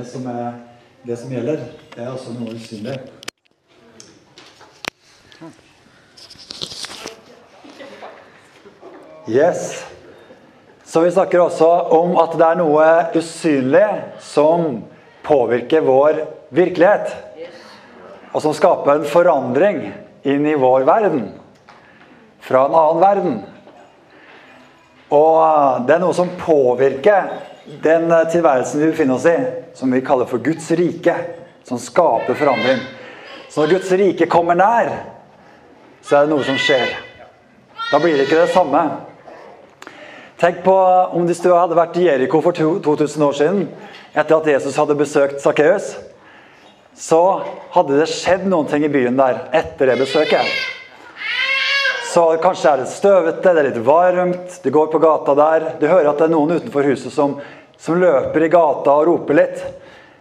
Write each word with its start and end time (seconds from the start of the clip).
det 0.00 0.06
som, 0.08 0.26
er, 0.26 0.52
det 1.02 1.16
som 1.20 1.32
gjelder. 1.32 1.64
Det 1.92 2.00
er 2.00 2.08
også 2.08 2.32
noe 2.32 2.54
usynlig. 2.56 2.94
Yes. 9.28 9.82
Så 10.88 11.02
vi 11.04 11.10
snakker 11.12 11.42
også 11.42 11.68
om 11.98 12.16
at 12.22 12.32
det 12.40 12.46
er 12.46 12.60
noe 12.62 12.86
usynlig 13.12 13.84
som 14.24 14.80
påvirker 15.26 15.84
vår 15.84 16.24
virkelighet. 16.48 17.12
Og 18.32 18.40
som 18.40 18.56
skaper 18.56 18.96
en 18.96 19.06
forandring 19.10 19.84
inn 20.24 20.48
i 20.48 20.56
vår 20.56 20.88
verden. 20.88 21.28
Fra 22.40 22.64
en 22.64 22.80
annen 22.86 23.04
verden. 23.04 23.38
Og 25.12 25.84
det 25.84 25.98
er 25.98 26.04
noe 26.08 26.16
som 26.16 26.32
påvirker 26.40 27.49
den 27.82 28.08
tilværelsen 28.32 28.80
vi 28.80 28.90
befinner 28.90 29.14
oss 29.18 29.28
i, 29.28 29.36
som 29.74 29.92
vi 29.92 30.00
kaller 30.04 30.28
for 30.30 30.42
Guds 30.42 30.70
rike. 30.70 31.14
Som 31.68 31.78
skaper 31.78 32.34
forandring. 32.34 32.80
Så 33.50 33.60
når 33.60 33.74
Guds 33.74 33.92
rike 33.92 34.26
kommer 34.26 34.56
nær, 34.58 34.88
så 36.02 36.16
er 36.16 36.26
det 36.26 36.32
noe 36.32 36.46
som 36.46 36.56
skjer. 36.58 36.96
Da 37.90 38.00
blir 38.00 38.16
det 38.16 38.26
ikke 38.26 38.40
det 38.40 38.54
samme. 38.54 38.80
Tenk 40.40 40.62
på 40.64 40.74
om 41.12 41.26
hvis 41.28 41.42
du 41.44 41.50
hadde 41.52 41.76
vært 41.76 41.98
i 42.00 42.06
Jeriko 42.06 42.40
for 42.40 42.56
2000 42.56 43.26
år 43.26 43.36
siden, 43.36 43.64
etter 44.14 44.38
at 44.38 44.48
Jesus 44.48 44.78
hadde 44.80 44.96
besøkt 44.96 45.42
Sakkeus, 45.42 45.92
så 46.96 47.22
hadde 47.74 47.98
det 48.00 48.08
skjedd 48.10 48.46
noen 48.48 48.68
ting 48.70 48.86
i 48.86 48.92
byen 48.92 49.18
der 49.20 49.44
etter 49.56 49.92
det 49.92 49.98
besøket. 50.00 50.48
Så 52.10 52.24
kanskje 52.42 52.72
er 52.72 52.80
det 52.80 52.90
støvete, 52.90 53.52
det 53.54 53.60
er 53.60 53.68
litt 53.68 53.82
varmt, 53.86 54.56
du 54.64 54.70
går 54.74 54.88
på 54.90 54.98
gata 55.02 55.34
der. 55.38 55.66
Du 55.78 55.86
hører 55.86 56.08
at 56.10 56.18
det 56.18 56.26
er 56.26 56.32
noen 56.32 56.56
utenfor 56.56 56.88
huset 56.88 57.14
som, 57.14 57.36
som 57.80 57.96
løper 58.00 58.44
i 58.44 58.48
gata 58.52 58.92
og 58.92 59.06
roper 59.08 59.38
litt. 59.38 59.60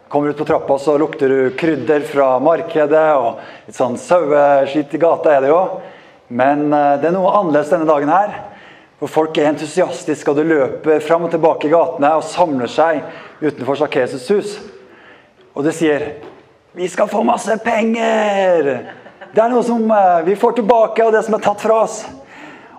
Kommer 0.09 0.31
ut 0.31 0.38
på 0.38 0.45
trappa, 0.48 0.77
så 0.80 0.98
lukter 0.98 1.30
du 1.30 1.55
krydder 1.59 2.02
fra 2.08 2.32
markedet, 2.41 3.08
og 3.20 3.41
litt 3.68 3.77
sånn 3.77 3.98
saueskitt 3.99 4.96
i 4.96 5.02
gata 5.02 5.35
er 5.35 5.43
det 5.43 5.52
jo. 5.52 5.63
Men 6.30 6.70
eh, 6.74 6.96
det 7.02 7.10
er 7.10 7.15
noe 7.18 7.34
annerledes 7.35 7.74
denne 7.74 7.90
dagen 7.90 8.10
her. 8.13 8.32
Hvor 8.99 9.12
folk 9.12 9.37
er 9.37 9.52
entusiastiske, 9.52 10.32
og 10.32 10.40
du 10.40 10.48
løper 10.48 11.04
fram 11.04 11.27
og 11.27 11.34
tilbake 11.34 11.68
i 11.68 11.74
gatene 11.74 12.13
og 12.18 12.26
samler 12.27 12.71
seg 12.71 13.04
utenfor 13.43 13.80
Sakkesus 13.80 14.27
hus. 14.34 14.55
Og 15.54 15.63
du 15.63 15.71
sier 15.71 16.15
'Vi 16.74 16.87
skal 16.87 17.07
få 17.07 17.24
masse 17.24 17.57
penger!' 17.63 18.80
Det 19.34 19.43
er 19.43 19.49
noe 19.49 19.63
som 19.63 19.91
eh, 19.91 20.21
vi 20.26 20.35
får 20.35 20.55
tilbake 20.55 21.05
av 21.05 21.12
det 21.12 21.26
som 21.26 21.35
er 21.35 21.43
tatt 21.43 21.62
fra 21.62 21.84
oss. 21.84 22.05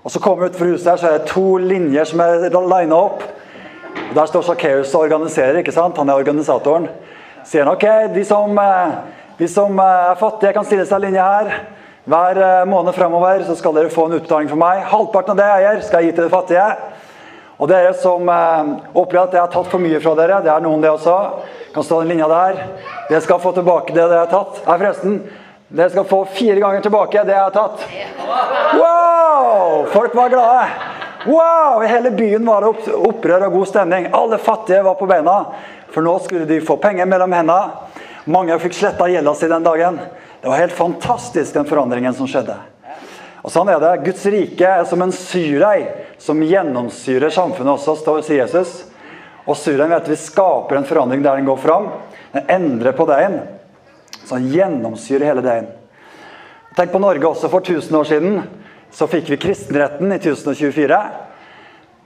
Og 0.03 0.11
så 0.11 0.19
kommer 0.19 0.43
du 0.43 0.51
utenfor 0.51 0.73
huset 0.73 0.91
her, 0.91 0.97
så 0.97 1.07
er 1.07 1.19
det 1.19 1.29
to 1.29 1.59
linjer 1.59 2.05
som 2.05 2.21
er 2.21 2.49
lina 2.49 2.97
opp. 2.97 3.23
Og 3.97 4.15
Der 4.15 4.27
står 4.27 4.43
Sakkeus 4.43 4.95
og 4.95 5.01
organiserer. 5.07 5.59
ikke 5.59 5.73
sant? 5.73 5.97
Han 5.97 6.09
er 6.09 6.15
organisatoren. 6.15 6.89
Sier 7.45 7.65
han 7.65 7.75
ok, 7.75 8.15
de 8.15 8.25
som, 8.25 8.59
eh, 8.59 8.93
de 9.39 9.49
som 9.49 9.79
eh, 9.79 10.11
er 10.11 10.19
fattige, 10.21 10.53
kan 10.53 10.65
stille 10.65 10.87
seg 10.87 10.99
i 10.99 11.07
linje 11.07 11.23
her. 11.23 11.53
Hver 12.11 12.65
måned 12.67 12.95
fremover 12.97 13.45
så 13.45 13.55
skal 13.57 13.75
dere 13.75 13.93
få 13.93 14.07
en 14.07 14.17
utbetaling 14.19 14.49
fra 14.49 14.57
meg. 14.57 14.83
Halvparten 14.89 15.31
av 15.31 15.37
det 15.37 15.47
jeg 15.47 15.67
eier, 15.67 15.83
skal 15.83 16.01
jeg 16.01 16.11
gi 16.11 16.17
til 16.17 16.25
de 16.25 16.33
fattige. 16.33 16.67
Og 17.61 17.69
dere 17.69 17.93
som 17.95 18.27
opplever 18.95 19.29
at 19.29 19.37
jeg 19.37 19.43
har 19.43 19.53
tatt 19.53 19.69
for 19.69 19.79
mye 19.79 20.01
fra 20.01 20.15
dere, 20.17 20.41
det 20.43 20.51
er 20.51 20.65
noen 20.65 20.81
det 20.81 20.91
også, 20.91 21.19
kan 21.75 21.85
stå 21.85 22.01
den 22.01 22.15
linja 22.15 22.29
der. 22.29 22.65
Dere 23.11 23.21
skal 23.21 23.39
få 23.39 23.53
tilbake 23.53 23.93
det 23.93 24.01
dere 24.01 24.25
har 24.25 24.33
tatt. 24.33 24.63
Nei, 24.67 24.79
forresten. 24.81 25.21
Dere 25.71 25.91
skal 25.93 26.09
få 26.11 26.25
fire 26.35 26.59
ganger 26.59 26.83
tilbake 26.83 27.23
det 27.29 27.37
jeg 27.37 27.45
har 27.45 27.53
tatt. 27.55 27.85
Wow! 28.75 29.85
Folk 29.93 30.17
var 30.19 30.33
glade. 30.33 30.90
Wow! 31.27 31.85
I 31.85 31.87
hele 31.87 32.11
byen 32.11 32.47
var 32.47 32.65
det 32.65 32.93
opprør 32.95 33.45
og 33.47 33.53
god 33.53 33.69
stemning. 33.69 34.09
Alle 34.13 34.39
fattige 34.41 34.83
var 34.83 34.97
på 34.97 35.09
beina. 35.11 35.37
For 35.93 36.05
nå 36.05 36.15
skulle 36.25 36.49
de 36.49 36.61
få 36.65 36.79
penger 36.81 37.09
mellom 37.09 37.33
hendene. 37.37 37.89
Mange 38.31 38.57
fikk 38.63 38.77
sletta 38.77 39.09
gjelda 39.11 39.35
si 39.37 39.49
den 39.51 39.67
dagen. 39.67 39.99
Det 40.41 40.49
var 40.49 40.63
helt 40.63 40.77
fantastisk, 40.77 41.53
den 41.55 41.69
forandringen 41.69 42.15
som 42.17 42.29
skjedde. 42.31 42.57
Og 43.45 43.53
sånn 43.53 43.69
er 43.73 43.81
det. 43.83 43.93
Guds 44.07 44.25
rike 44.33 44.69
er 44.81 44.87
som 44.89 45.03
en 45.05 45.13
syrdeig 45.13 45.89
som 46.21 46.41
gjennomsyrer 46.45 47.33
samfunnet 47.33 47.75
også, 47.75 48.21
sier 48.25 48.43
Jesus. 48.45 48.85
Og 49.49 49.57
syren 49.59 49.91
vet 49.93 50.09
vi 50.09 50.19
skaper 50.21 50.79
en 50.79 50.89
forandring 50.89 51.25
der 51.25 51.41
den 51.41 51.49
går 51.49 51.61
fram. 51.61 51.91
Den 52.33 52.49
endrer 52.53 52.97
på 52.97 53.09
deigen. 53.09 53.41
Så 54.25 54.39
den 54.39 54.51
gjennomsyrer 54.55 55.33
hele 55.33 55.45
deigen. 55.45 55.71
Tenk 56.77 56.93
på 56.93 57.01
Norge 57.03 57.29
også 57.29 57.51
for 57.51 57.65
1000 57.65 57.97
år 57.99 58.09
siden. 58.09 58.43
Så 58.93 59.07
fikk 59.11 59.31
vi 59.31 59.41
kristenretten 59.41 60.13
i 60.13 60.19
1024. 60.19 61.01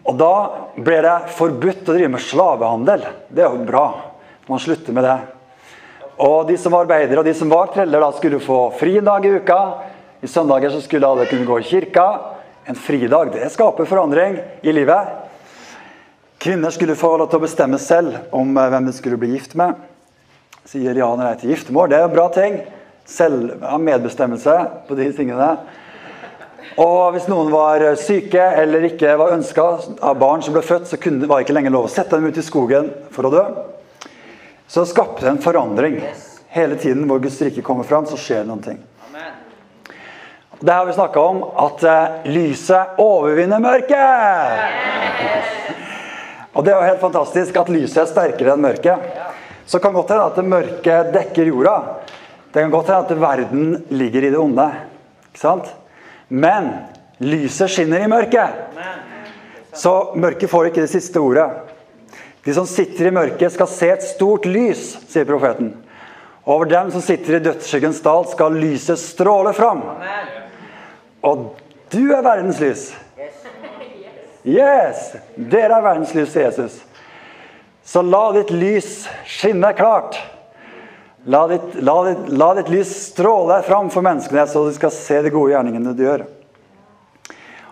Og 0.04 0.18
da 0.20 0.34
ble 0.76 0.98
det 1.04 1.14
forbudt 1.36 1.88
å 1.88 1.96
drive 1.96 2.12
med 2.12 2.24
slavehandel. 2.24 3.06
Det 3.32 3.44
er 3.44 3.54
jo 3.54 3.64
bra. 3.64 3.86
Man 4.50 4.60
slutter 4.60 4.92
med 4.92 5.06
det. 5.06 5.16
Og 6.20 6.44
de 6.48 6.56
som 6.60 6.74
var 6.74 6.84
arbeidere 6.84 7.22
og 7.22 7.26
de 7.26 7.34
som 7.34 7.50
var 7.50 7.72
treller, 7.74 8.00
da 8.00 8.12
skulle 8.14 8.42
få 8.42 8.68
fridag 8.78 9.26
i 9.26 9.34
uka. 9.40 9.60
I 10.20 10.30
søndager 10.30 10.70
så 10.70 10.82
skulle 10.84 11.08
alle 11.08 11.26
kunne 11.28 11.48
gå 11.48 11.58
i 11.60 11.66
kirka. 11.66 12.06
En 12.64 12.78
fridag 12.78 13.32
det 13.34 13.50
skaper 13.52 13.88
forandring 13.88 14.38
i 14.62 14.72
livet. 14.72 15.08
Kvinner 16.44 16.72
skulle 16.72 16.96
få 16.96 17.14
lov 17.16 17.30
til 17.32 17.40
å 17.40 17.44
bestemme 17.46 17.80
selv 17.80 18.16
om 18.36 18.52
eh, 18.56 18.70
hvem 18.72 18.88
de 18.88 18.92
skulle 18.92 19.18
bli 19.20 19.30
gift 19.32 19.54
med. 19.56 19.78
Sier 20.68 20.96
ja 20.96 21.08
når 21.08 21.24
jeg 21.24 21.34
er 21.34 21.40
til 21.40 21.52
giftermål. 21.54 21.88
Det 21.88 21.98
er 21.98 22.04
en 22.04 22.12
bra 22.12 22.26
ting. 22.32 22.58
Selv 23.08 23.54
ja, 23.62 23.78
medbestemmelse 23.80 24.56
på 24.88 24.96
de 24.98 25.08
tingene. 25.16 25.48
Og 26.80 27.14
hvis 27.14 27.28
noen 27.30 27.52
var 27.52 27.84
syke 28.00 28.42
eller 28.60 28.88
ikke 28.88 29.14
var 29.20 29.36
ønska 29.36 29.66
av 30.02 30.18
barn 30.18 30.42
som 30.42 30.56
ble 30.56 30.62
født, 30.64 30.88
så 30.90 30.98
kunne, 30.98 31.28
var 31.30 31.40
det 31.40 31.46
ikke 31.46 31.56
lenger 31.58 31.74
lov 31.74 31.86
å 31.86 31.92
sette 31.92 32.16
dem 32.16 32.26
ut 32.26 32.40
i 32.40 32.44
skogen 32.44 32.90
for 33.14 33.28
å 33.28 33.32
dø. 33.34 33.44
Så 34.66 34.82
det 34.82 34.90
skapte 34.90 35.28
en 35.28 35.42
forandring. 35.42 36.00
Hele 36.54 36.76
tiden 36.80 37.06
hvor 37.10 37.22
Guds 37.22 37.40
rike 37.42 37.62
kommer 37.62 37.86
fram, 37.86 38.08
så 38.10 38.18
skjer 38.18 38.42
det 38.42 38.50
noen 38.50 38.64
ting. 38.64 38.82
Det 40.64 40.72
har 40.72 40.86
vi 40.86 40.92
snakka 40.96 41.20
om 41.20 41.42
at 41.60 41.82
uh, 41.84 42.24
lyset 42.30 42.98
overvinner 43.02 43.60
mørket! 43.60 44.70
Og 46.54 46.62
det 46.64 46.72
er 46.72 46.78
jo 46.78 46.88
helt 46.88 47.02
fantastisk 47.02 47.56
at 47.58 47.70
lyset 47.74 48.00
er 48.04 48.10
sterkere 48.10 48.54
enn 48.54 48.62
mørket. 48.62 49.08
Så 49.66 49.80
kan 49.82 49.94
godt 49.96 50.12
hende 50.14 50.28
at 50.30 50.38
det 50.38 50.46
mørket 50.46 51.10
dekker 51.14 51.50
jorda. 51.50 51.76
Det 52.54 52.62
kan 52.62 52.72
godt 52.72 52.92
hende 52.92 53.02
at 53.02 53.22
verden 53.24 53.64
ligger 53.90 54.24
i 54.24 54.30
det 54.30 54.38
onde. 54.38 54.68
Ikke 55.32 55.42
sant? 55.42 55.72
Men 56.28 56.70
lyset 57.18 57.70
skinner 57.70 58.04
i 58.04 58.10
mørket. 58.10 58.48
Så 59.74 60.14
mørket 60.16 60.50
får 60.50 60.70
ikke 60.70 60.84
det 60.84 60.92
siste 60.92 61.20
ordet. 61.20 61.48
De 62.44 62.54
som 62.54 62.66
sitter 62.68 63.08
i 63.08 63.14
mørket, 63.14 63.52
skal 63.54 63.70
se 63.70 63.88
et 63.94 64.04
stort 64.04 64.44
lys, 64.46 64.94
sier 65.08 65.26
profeten. 65.28 65.72
Over 66.44 66.68
dem 66.68 66.90
som 66.92 67.02
sitter 67.02 67.38
i 67.38 67.44
dødsskyggens 67.44 68.02
dal, 68.04 68.26
skal 68.28 68.58
lyset 68.60 69.00
stråle 69.00 69.54
fram. 69.56 69.80
Og 71.24 71.46
du 71.94 72.02
er 72.12 72.24
verdens 72.24 72.60
lys. 72.60 72.90
Yes! 74.44 75.14
Dere 75.36 75.78
er 75.78 75.86
verdens 75.86 76.12
lys, 76.14 76.36
Jesus. 76.36 76.76
Så 77.84 78.02
la 78.04 78.26
ditt 78.36 78.52
lys 78.52 79.06
skinne 79.28 79.72
klart. 79.76 80.18
La 81.24 81.46
ditt, 81.48 81.74
la, 81.80 81.94
ditt, 82.04 82.26
la 82.36 82.50
ditt, 82.58 82.68
lys 82.68 82.90
stråle 83.06 83.62
fram 83.64 83.88
for 83.90 84.04
menneskene, 84.04 84.44
så 84.46 84.66
de 84.66 84.74
skal 84.76 84.92
se 84.92 85.22
de 85.24 85.32
gode 85.32 85.54
gjerningene 85.54 85.94
du 85.96 86.02
gjør. 86.04 86.26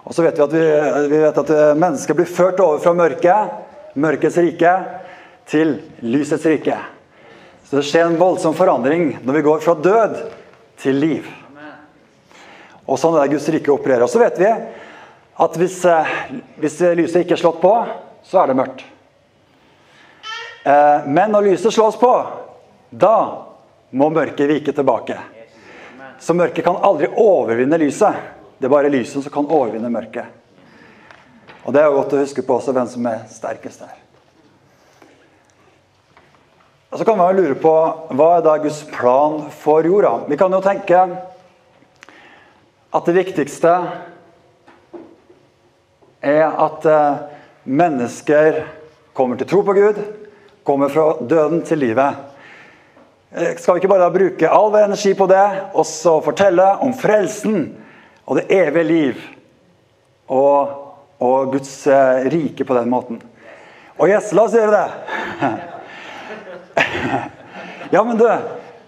Og 0.02 0.16
så 0.16 0.24
vet 0.24 0.38
vi 0.38 0.44
at, 0.46 0.54
vi, 0.56 0.64
vi 1.12 1.20
vet 1.20 1.40
at 1.42 1.52
mennesker 1.78 2.16
blir 2.16 2.30
ført 2.30 2.62
over 2.64 2.80
fra 2.82 2.94
mørket, 2.96 3.52
mørkets 4.00 4.38
rike, 4.40 4.72
til 5.52 5.74
lysets 6.00 6.46
rike. 6.48 6.78
Så 7.68 7.76
det 7.76 7.84
skjer 7.88 8.08
en 8.08 8.18
voldsom 8.20 8.56
forandring 8.56 9.18
når 9.24 9.36
vi 9.36 9.44
går 9.46 9.60
fra 9.64 9.74
død 9.74 10.16
til 10.80 10.98
liv. 11.02 11.28
Og 12.88 12.98
sånn 12.98 13.14
er 13.16 13.26
det 13.26 13.36
Guds 13.36 13.50
rike 13.52 13.72
opererer. 13.72 14.06
Og 14.06 14.10
så 14.12 14.22
vet 14.22 14.40
vi 14.40 14.48
at 15.42 15.58
hvis, 15.60 15.78
hvis 16.60 16.80
lyset 16.98 17.22
ikke 17.22 17.36
er 17.36 17.42
slått 17.42 17.60
på, 17.62 17.72
så 18.26 18.42
er 18.42 18.50
det 18.50 18.58
mørkt. 18.58 18.82
Eh, 20.62 21.08
men 21.08 21.32
når 21.32 21.52
lyset 21.52 21.74
slås 21.74 21.96
på, 22.00 22.10
da 22.92 23.16
må 23.90 24.10
mørket 24.12 24.50
vike 24.50 24.72
tilbake. 24.76 25.16
Så 26.20 26.36
mørket 26.36 26.64
kan 26.64 26.78
aldri 26.84 27.08
overvinne 27.18 27.80
lyset. 27.80 28.14
Det 28.60 28.68
er 28.68 28.72
bare 28.72 28.92
lyset 28.92 29.24
som 29.24 29.32
kan 29.32 29.48
overvinne 29.48 29.90
mørket. 29.90 30.28
Og 31.64 31.72
Det 31.72 31.80
er 31.80 31.88
jo 31.88 31.98
godt 31.98 32.14
å 32.14 32.22
huske 32.22 32.44
på 32.44 32.56
også 32.58 32.74
hvem 32.74 32.88
som 32.90 33.06
er 33.10 33.24
sterkest 33.30 33.82
der. 33.84 33.98
Og 36.92 36.98
Så 36.98 37.04
kan 37.08 37.16
man 37.16 37.32
jo 37.32 37.42
lure 37.42 37.56
på 37.56 37.74
hva 38.12 38.28
er 38.36 38.44
da 38.44 38.58
Guds 38.60 38.82
plan 38.92 39.46
for 39.62 39.86
jorda? 39.86 40.26
Vi 40.28 40.36
kan 40.36 40.52
jo 40.52 40.60
tenke 40.60 41.02
at 42.92 43.06
det 43.08 43.14
viktigste 43.16 43.72
er 46.22 46.44
at 46.44 46.84
eh, 46.86 47.22
mennesker 47.64 48.60
kommer 49.16 49.40
til 49.40 49.48
tro 49.48 49.62
på 49.64 49.74
Gud, 49.74 50.02
kommer 50.62 50.92
fra 50.92 51.16
døden 51.18 51.64
til 51.66 51.80
livet. 51.82 52.31
Eh, 53.34 53.56
skal 53.56 53.74
vi 53.74 53.80
ikke 53.80 53.88
bare 53.88 54.10
bruke 54.12 54.48
all 54.52 54.68
vår 54.74 54.90
energi 54.90 55.14
på 55.16 55.24
det, 55.30 55.44
og 55.72 55.86
så 55.88 56.18
fortelle 56.20 56.66
om 56.84 56.90
frelsen 56.92 57.62
og 58.28 58.36
det 58.36 58.42
evige 58.52 58.84
liv 58.84 59.22
og, 60.28 60.74
og 61.16 61.54
Guds 61.54 61.70
eh, 61.88 62.26
rike 62.28 62.66
på 62.68 62.76
den 62.76 62.90
måten? 62.92 63.22
Og 63.96 64.12
yes, 64.12 64.34
la 64.36 64.44
oss 64.44 64.56
gjøre 64.56 64.80
det! 64.80 64.88
Ja, 67.92 68.00
men 68.08 68.16
du, 68.16 68.24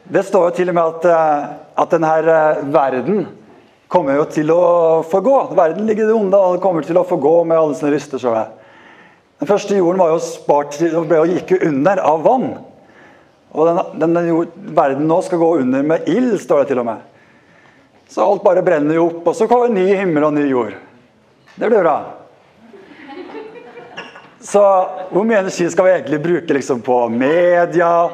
det 0.09 0.23
står 0.25 0.47
jo 0.47 0.53
til 0.57 0.71
og 0.73 0.77
med 0.79 0.87
at, 0.95 1.07
eh, 1.13 1.49
at 1.83 1.91
denne 1.93 2.37
verden 2.73 3.19
kommer 3.93 4.17
jo 4.17 4.25
til 4.33 4.49
å 4.53 4.61
forgå. 5.05 5.35
Verden 5.59 5.85
ligger 5.85 6.07
i 6.07 6.09
det 6.09 6.17
onde 6.17 6.41
og 6.41 6.63
kommer 6.65 6.87
til 6.89 6.97
å 6.97 7.05
forgå 7.05 7.35
med 7.45 7.61
alle 7.61 7.77
sine 7.77 7.93
jeg. 7.93 8.47
Den 9.43 9.51
første 9.51 9.77
jorden 9.77 10.01
var 10.01 10.15
jo 10.15 10.23
spart 10.25 10.81
ble 10.81 11.21
jo 11.21 11.35
gikk 11.35 11.53
under 11.69 12.01
av 12.01 12.25
vann. 12.25 12.49
Og 13.55 13.69
denne, 13.69 13.85
denne 14.03 14.23
verden 14.75 15.07
nå 15.07 15.21
skal 15.23 15.39
gå 15.39 15.51
under 15.61 15.85
med 15.87 16.09
ild, 16.11 16.35
står 16.43 16.65
det 16.65 16.73
til 16.73 16.83
og 16.83 16.89
med. 16.89 17.03
Så 18.11 18.27
alt 18.27 18.43
bare 18.45 18.65
brenner 18.67 18.99
jo 18.99 19.07
opp, 19.09 19.31
og 19.31 19.39
så 19.39 19.47
kommer 19.51 19.71
ny 19.73 19.87
himmel 19.95 20.27
og 20.27 20.35
ny 20.35 20.45
jord. 20.51 20.75
Det 21.55 21.71
blir 21.71 21.85
bra. 21.87 21.97
Så 24.45 24.61
hvor 25.09 25.25
mye 25.25 25.41
energi 25.41 25.71
skal 25.73 25.87
vi 25.87 25.95
egentlig 25.95 26.21
bruke 26.23 26.57
liksom, 26.59 26.83
på 26.85 26.99
media, 27.09 28.11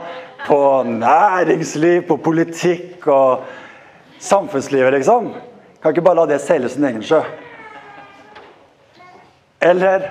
på 0.47 0.61
næringsliv, 0.87 2.05
på 2.09 2.21
politikk 2.23 3.09
og 3.11 3.49
samfunnslivet, 4.21 4.93
liksom? 5.01 5.33
Kan 5.81 5.95
ikke 5.95 6.05
bare 6.05 6.21
la 6.21 6.29
det 6.31 6.43
seile 6.45 6.69
sin 6.71 6.85
egen 6.87 7.03
sjø. 7.03 7.23
Eller 9.61 10.05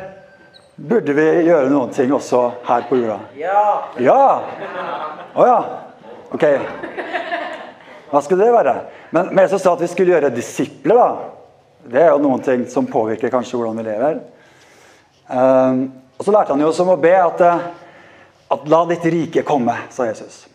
burde 0.80 1.14
vi 1.14 1.28
gjøre 1.48 1.70
noen 1.72 1.92
ting 1.94 2.12
også 2.16 2.46
her 2.68 2.86
på 2.90 3.00
jorda? 3.02 3.20
Ja. 3.40 3.64
Ja! 4.00 4.24
Å 5.36 5.48
ja. 5.48 5.60
Ok. 6.32 6.46
Hva 8.10 8.22
skulle 8.26 8.46
det 8.46 8.54
være? 8.56 8.76
Men, 9.12 9.34
men 9.34 9.44
Jesus 9.46 9.64
sa 9.66 9.74
at 9.76 9.84
vi 9.84 9.90
skulle 9.92 10.16
gjøre 10.16 10.32
disipler, 10.34 10.96
da. 10.98 11.10
Det 11.90 12.02
er 12.04 12.12
jo 12.12 12.22
noen 12.24 12.44
ting 12.46 12.66
som 12.70 12.88
påvirker 12.90 13.32
kanskje 13.34 13.58
hvordan 13.58 13.80
vi 13.80 13.86
lever. 13.88 14.20
Um, 15.30 15.84
og 16.18 16.26
så 16.26 16.34
lærte 16.36 16.54
han 16.54 16.64
jo 16.64 16.72
som 16.76 16.90
å 16.92 16.98
be 17.00 17.14
at, 17.16 17.42
eh, 17.46 17.68
at 18.52 18.68
'la 18.68 18.80
ditt 18.90 19.06
rike 19.14 19.44
komme', 19.48 19.78
sa 19.90 20.06
Jesus. 20.10 20.48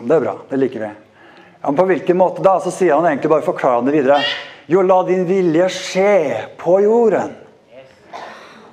Det 0.00 0.16
er 0.16 0.20
bra. 0.20 0.36
Det 0.50 0.58
liker 0.60 0.80
vi. 0.80 0.90
Ja, 1.62 1.70
men 1.70 1.76
på 1.76 1.86
hvilken 1.88 2.18
måte 2.18 2.42
da? 2.44 2.58
Så 2.60 2.70
sier 2.70 2.94
han 2.94 3.06
egentlig 3.06 3.30
bare 3.30 3.46
forklarer 3.46 3.80
han 3.80 3.88
det 3.88 3.96
videre. 3.96 4.20
Jo, 4.66 4.82
la 4.82 5.02
din 5.06 5.24
vilje 5.24 5.68
skje 5.72 6.12
på 6.58 6.80
jorden. 6.84 7.32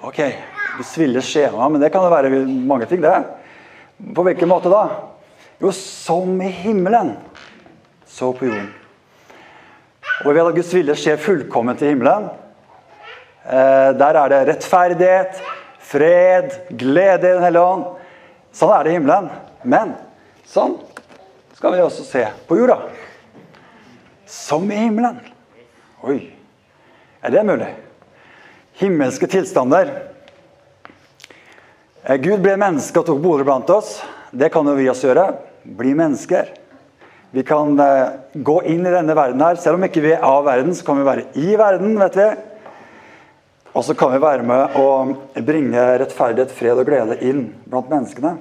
Ok, 0.03 0.19
Guds 0.77 0.93
vilje 0.97 1.21
skje. 1.21 1.47
Ja, 1.53 1.69
men 1.69 1.81
det 1.81 1.91
kan 1.93 2.05
jo 2.05 2.11
være 2.13 2.45
mange 2.67 2.87
ting, 2.89 3.01
det. 3.03 3.15
På 4.15 4.25
hvilken 4.25 4.49
måte 4.49 4.71
da? 4.73 4.85
Jo, 5.61 5.71
som 5.75 6.41
i 6.41 6.49
himmelen, 6.49 7.13
så 8.09 8.31
på 8.35 8.49
jorden. 8.49 8.71
Og 10.23 10.31
vi 10.31 10.37
vet 10.37 10.49
at 10.49 10.57
Guds 10.57 10.71
vilje 10.75 10.95
skjer 10.99 11.21
fullkomment 11.21 11.81
i 11.83 11.91
himmelen. 11.91 12.29
Eh, 13.43 13.89
der 13.99 14.19
er 14.19 14.31
det 14.31 14.41
rettferdighet, 14.49 15.41
fred, 15.83 16.57
glede 16.69 17.29
i 17.29 17.33
Den 17.33 17.45
hellige 17.45 17.63
ånd. 17.75 17.85
Sånn 18.53 18.73
er 18.73 18.83
det 18.83 18.93
i 18.93 18.97
himmelen. 18.97 19.29
Men 19.63 19.95
sånn 20.49 20.77
skal 21.57 21.75
vi 21.75 21.83
også 21.83 22.05
se 22.07 22.25
på 22.47 22.57
jorda. 22.59 22.79
Som 24.29 24.69
i 24.71 24.79
himmelen. 24.79 25.19
Oi, 26.03 26.19
er 27.23 27.31
det 27.31 27.45
mulig? 27.47 27.69
Himmelske 28.79 29.29
tilstander. 29.31 29.91
Eh, 32.03 32.19
Gud 32.19 32.41
ble 32.43 32.57
menneske 32.59 32.99
og 32.99 33.07
tok 33.07 33.21
bolig 33.23 33.45
blant 33.47 33.69
oss. 33.71 34.01
Det 34.35 34.49
kan 34.51 34.67
jo 34.67 34.75
vi 34.75 34.89
også 34.91 35.07
gjøre. 35.09 35.27
Bli 35.63 35.93
mennesker. 35.95 36.49
Vi 37.31 37.45
kan 37.47 37.79
eh, 37.79 38.17
gå 38.35 38.57
inn 38.73 38.83
i 38.83 38.91
denne 38.91 39.15
verden 39.15 39.43
her. 39.43 39.55
Selv 39.61 39.79
om 39.79 39.85
ikke 39.87 40.03
vi 40.03 40.11
er 40.11 40.25
av 40.27 40.43
verden, 40.49 40.75
så 40.75 40.83
kan 40.87 40.99
vi 40.99 41.07
være 41.07 41.29
i 41.39 41.55
verden. 41.59 41.95
vet 42.01 42.19
vi. 42.19 42.27
Og 43.73 43.87
så 43.87 43.95
kan 43.97 44.11
vi 44.13 44.19
være 44.21 44.43
med 44.45 44.75
å 44.77 44.87
bringe 45.47 45.85
rettferdighet, 46.03 46.51
fred 46.53 46.77
og 46.77 46.85
glede 46.91 47.17
inn 47.25 47.47
blant 47.65 47.89
menneskene. 47.89 48.35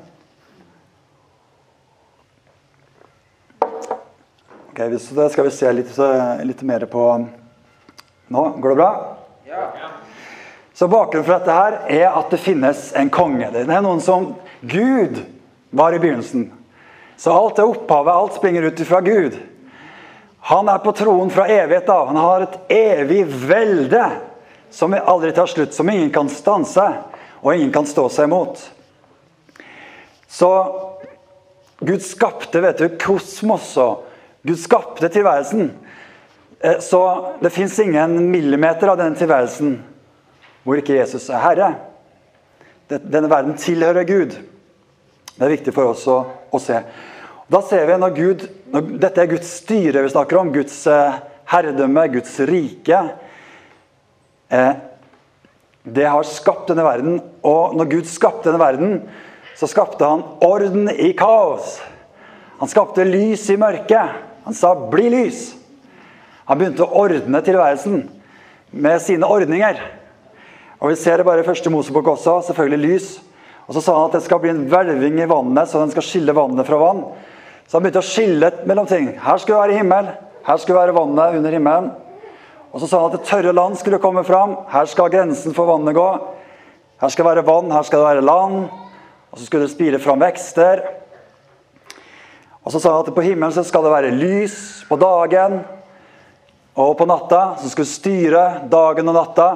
Ok, 4.73 4.83
så 4.99 5.15
Det 5.17 5.31
skal 5.33 5.47
vi 5.47 5.55
se 5.55 5.73
litt, 5.73 5.97
litt 6.51 6.63
mer 6.69 6.85
på 6.91 7.07
nå. 8.29 8.45
Går 8.59 8.75
det 8.75 8.77
bra? 8.83 8.93
Ja. 9.49 9.65
Så 10.75 10.89
Bakgrunnen 10.89 11.27
for 11.27 11.37
dette 11.37 11.53
her 11.53 11.79
er 11.93 12.09
at 12.17 12.33
det 12.33 12.41
finnes 12.41 12.93
en 12.97 13.11
konge. 13.13 13.51
Det 13.53 13.67
er 13.67 13.85
noen 13.85 14.01
som 14.01 14.33
Gud 14.61 15.21
var 15.71 15.93
i 15.93 16.01
begynnelsen. 16.01 16.49
Så 17.17 17.33
alt 17.33 17.61
er 17.61 17.69
opphavet, 17.69 18.13
alt 18.13 18.39
springer 18.39 18.65
ut 18.67 18.81
fra 18.89 19.01
Gud. 19.05 19.37
Han 20.49 20.69
er 20.69 20.81
på 20.83 20.95
troen 20.97 21.31
fra 21.31 21.47
evighet 21.47 21.89
av. 21.93 22.09
Han 22.09 22.17
har 22.17 22.47
et 22.47 22.57
evig 22.73 23.27
velde 23.29 24.03
som 24.73 24.97
aldri 24.97 25.33
tar 25.37 25.47
slutt, 25.47 25.75
som 25.75 25.91
ingen 25.91 26.11
kan 26.11 26.29
stanse, 26.33 26.87
og 27.45 27.55
ingen 27.55 27.73
kan 27.75 27.87
stå 27.87 28.09
seg 28.11 28.31
imot. 28.31 28.65
Så 30.33 30.51
Gud 31.79 32.03
skapte 32.03 32.63
vet 32.65 32.81
du, 32.81 32.89
kosmos, 32.97 33.75
og 33.77 34.09
Gud 34.43 34.59
skapte 34.59 35.13
tilværelsen. 35.13 35.71
Eh, 36.61 36.79
så 36.81 37.03
det 37.43 37.53
fins 37.53 37.79
ingen 37.85 38.31
millimeter 38.33 38.89
av 38.89 38.99
denne 38.99 39.19
tilværelsen 39.19 39.77
hvor 40.63 40.79
ikke 40.79 40.97
Jesus 40.97 41.29
er 41.31 41.43
herre. 41.43 41.71
Denne 42.89 43.31
verden 43.31 43.57
tilhører 43.59 44.07
Gud. 44.09 44.37
Det 45.33 45.47
er 45.47 45.55
viktig 45.55 45.75
for 45.75 45.95
oss 45.95 46.05
å, 46.11 46.19
å 46.53 46.61
se. 46.61 46.83
Da 47.53 47.61
ser 47.65 47.89
vi 47.89 47.99
når 48.01 48.15
Gud, 48.17 48.47
når 48.73 48.89
Dette 49.03 49.23
er 49.23 49.31
Guds 49.33 49.51
styre 49.63 50.05
vi 50.05 50.13
snakker 50.13 50.41
om. 50.41 50.53
Guds 50.55 50.77
eh, 50.91 51.21
herredømme, 51.53 52.07
Guds 52.13 52.35
rike. 52.49 53.01
Eh, 54.53 54.73
det 55.83 56.07
har 56.07 56.29
skapt 56.29 56.71
denne 56.71 56.85
verden. 56.87 57.19
Og 57.45 57.75
når 57.77 57.91
Gud 57.97 58.11
skapte 58.11 58.51
denne 58.51 58.63
verden, 58.63 59.01
så 59.59 59.69
skapte 59.71 60.07
han 60.07 60.23
orden 60.45 60.89
i 60.93 61.11
kaos. 61.19 61.81
Han 62.61 62.71
skapte 62.71 63.09
lys 63.09 63.49
i 63.51 63.59
mørket. 63.59 64.21
Han 64.45 64.55
sa 64.55 64.75
'bli 64.75 65.11
lys'. 65.11 65.55
Han 66.47 66.59
begynte 66.59 66.85
å 66.85 66.95
ordne 67.05 67.41
tilværelsen 67.43 68.09
med 68.73 69.03
sine 69.03 69.27
ordninger. 69.27 69.79
Og 70.83 70.91
Vi 70.91 70.99
ser 70.99 71.21
det 71.21 71.27
bare 71.27 71.45
i 71.45 71.47
første 71.47 71.71
Mosebok 71.71 72.09
også. 72.17 72.41
Selvfølgelig 72.49 72.89
lys. 72.91 73.09
Og 73.69 73.77
så 73.77 73.81
sa 73.85 73.95
han 73.95 74.09
at 74.09 74.17
det 74.19 74.25
skal 74.25 74.41
bli 74.43 74.51
en 74.51 74.65
hvelving 74.67 75.21
i 75.23 75.29
vannet, 75.31 75.71
så 75.71 75.79
den 75.79 75.93
skal 75.93 76.03
skille 76.03 76.35
vannet 76.35 76.67
fra 76.67 76.81
vann. 76.81 77.05
Så 77.69 77.77
han 77.77 77.85
begynte 77.85 78.03
å 78.03 78.07
skille 78.07 78.49
mellom 78.67 78.89
ting. 78.91 79.13
Her 79.23 79.39
skulle 79.39 79.61
det 79.61 79.69
være 79.69 79.79
himmel. 79.79 80.09
Her 80.43 80.59
skulle 80.59 80.81
det 80.81 80.89
være 80.89 80.97
vannet 80.97 81.37
under 81.39 81.55
himmelen. 81.55 81.93
Og 82.73 82.83
så 82.83 82.89
sa 82.89 82.99
han 82.99 83.13
at 83.13 83.21
det 83.21 83.29
tørre 83.29 83.53
land 83.55 83.79
skulle 83.79 84.01
komme 84.03 84.25
fram. 84.27 84.57
Her 84.73 84.89
skal 84.91 85.13
grensen 85.13 85.55
for 85.55 85.71
vannet 85.71 85.95
gå. 85.95 86.09
Her 87.03 87.13
skal 87.13 87.29
det 87.29 87.31
være 87.37 87.47
vann, 87.47 87.71
her 87.71 87.87
skal 87.87 88.03
det 88.03 88.09
være 88.09 88.25
land. 88.27 88.59
Og 89.31 89.39
så 89.39 89.47
skulle 89.47 89.69
det 89.69 89.75
spire 89.77 90.01
fram 90.03 90.21
vekster. 90.25 90.83
Og 92.63 92.75
så 92.75 92.81
sa 92.81 92.97
han 92.97 93.07
at 93.07 93.15
på 93.15 93.25
himmelen 93.25 93.55
så 93.55 93.63
skal 93.67 93.87
det 93.87 93.95
være 93.95 94.11
lys 94.17 94.57
på 94.89 94.99
dagen. 94.99 95.61
Og 96.75 96.97
på 96.99 97.07
natta 97.07 97.53
så 97.63 97.71
skulle 97.71 97.91
styre 97.91 98.45
dagen 98.73 99.11
og 99.13 99.17
natta. 99.21 99.49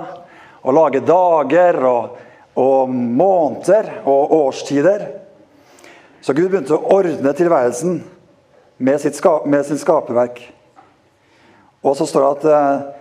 Og 0.66 0.74
lage 0.74 1.04
dager 1.06 1.78
og, 1.86 2.18
og 2.58 2.90
måneder 2.90 4.02
og 4.02 4.34
årstider. 4.34 5.06
Så 6.20 6.34
Gud 6.34 6.50
begynte 6.50 6.74
å 6.74 6.96
ordne 6.96 7.30
tilværelsen 7.38 8.00
med 8.82 9.00
sitt, 9.00 9.20
med 9.46 9.66
sitt 9.68 9.80
skaperverk. 9.80 10.40
Og 11.86 11.94
så 11.96 12.06
står 12.10 12.24
det 12.24 12.30
at 12.32 12.46
eh, 12.50 12.96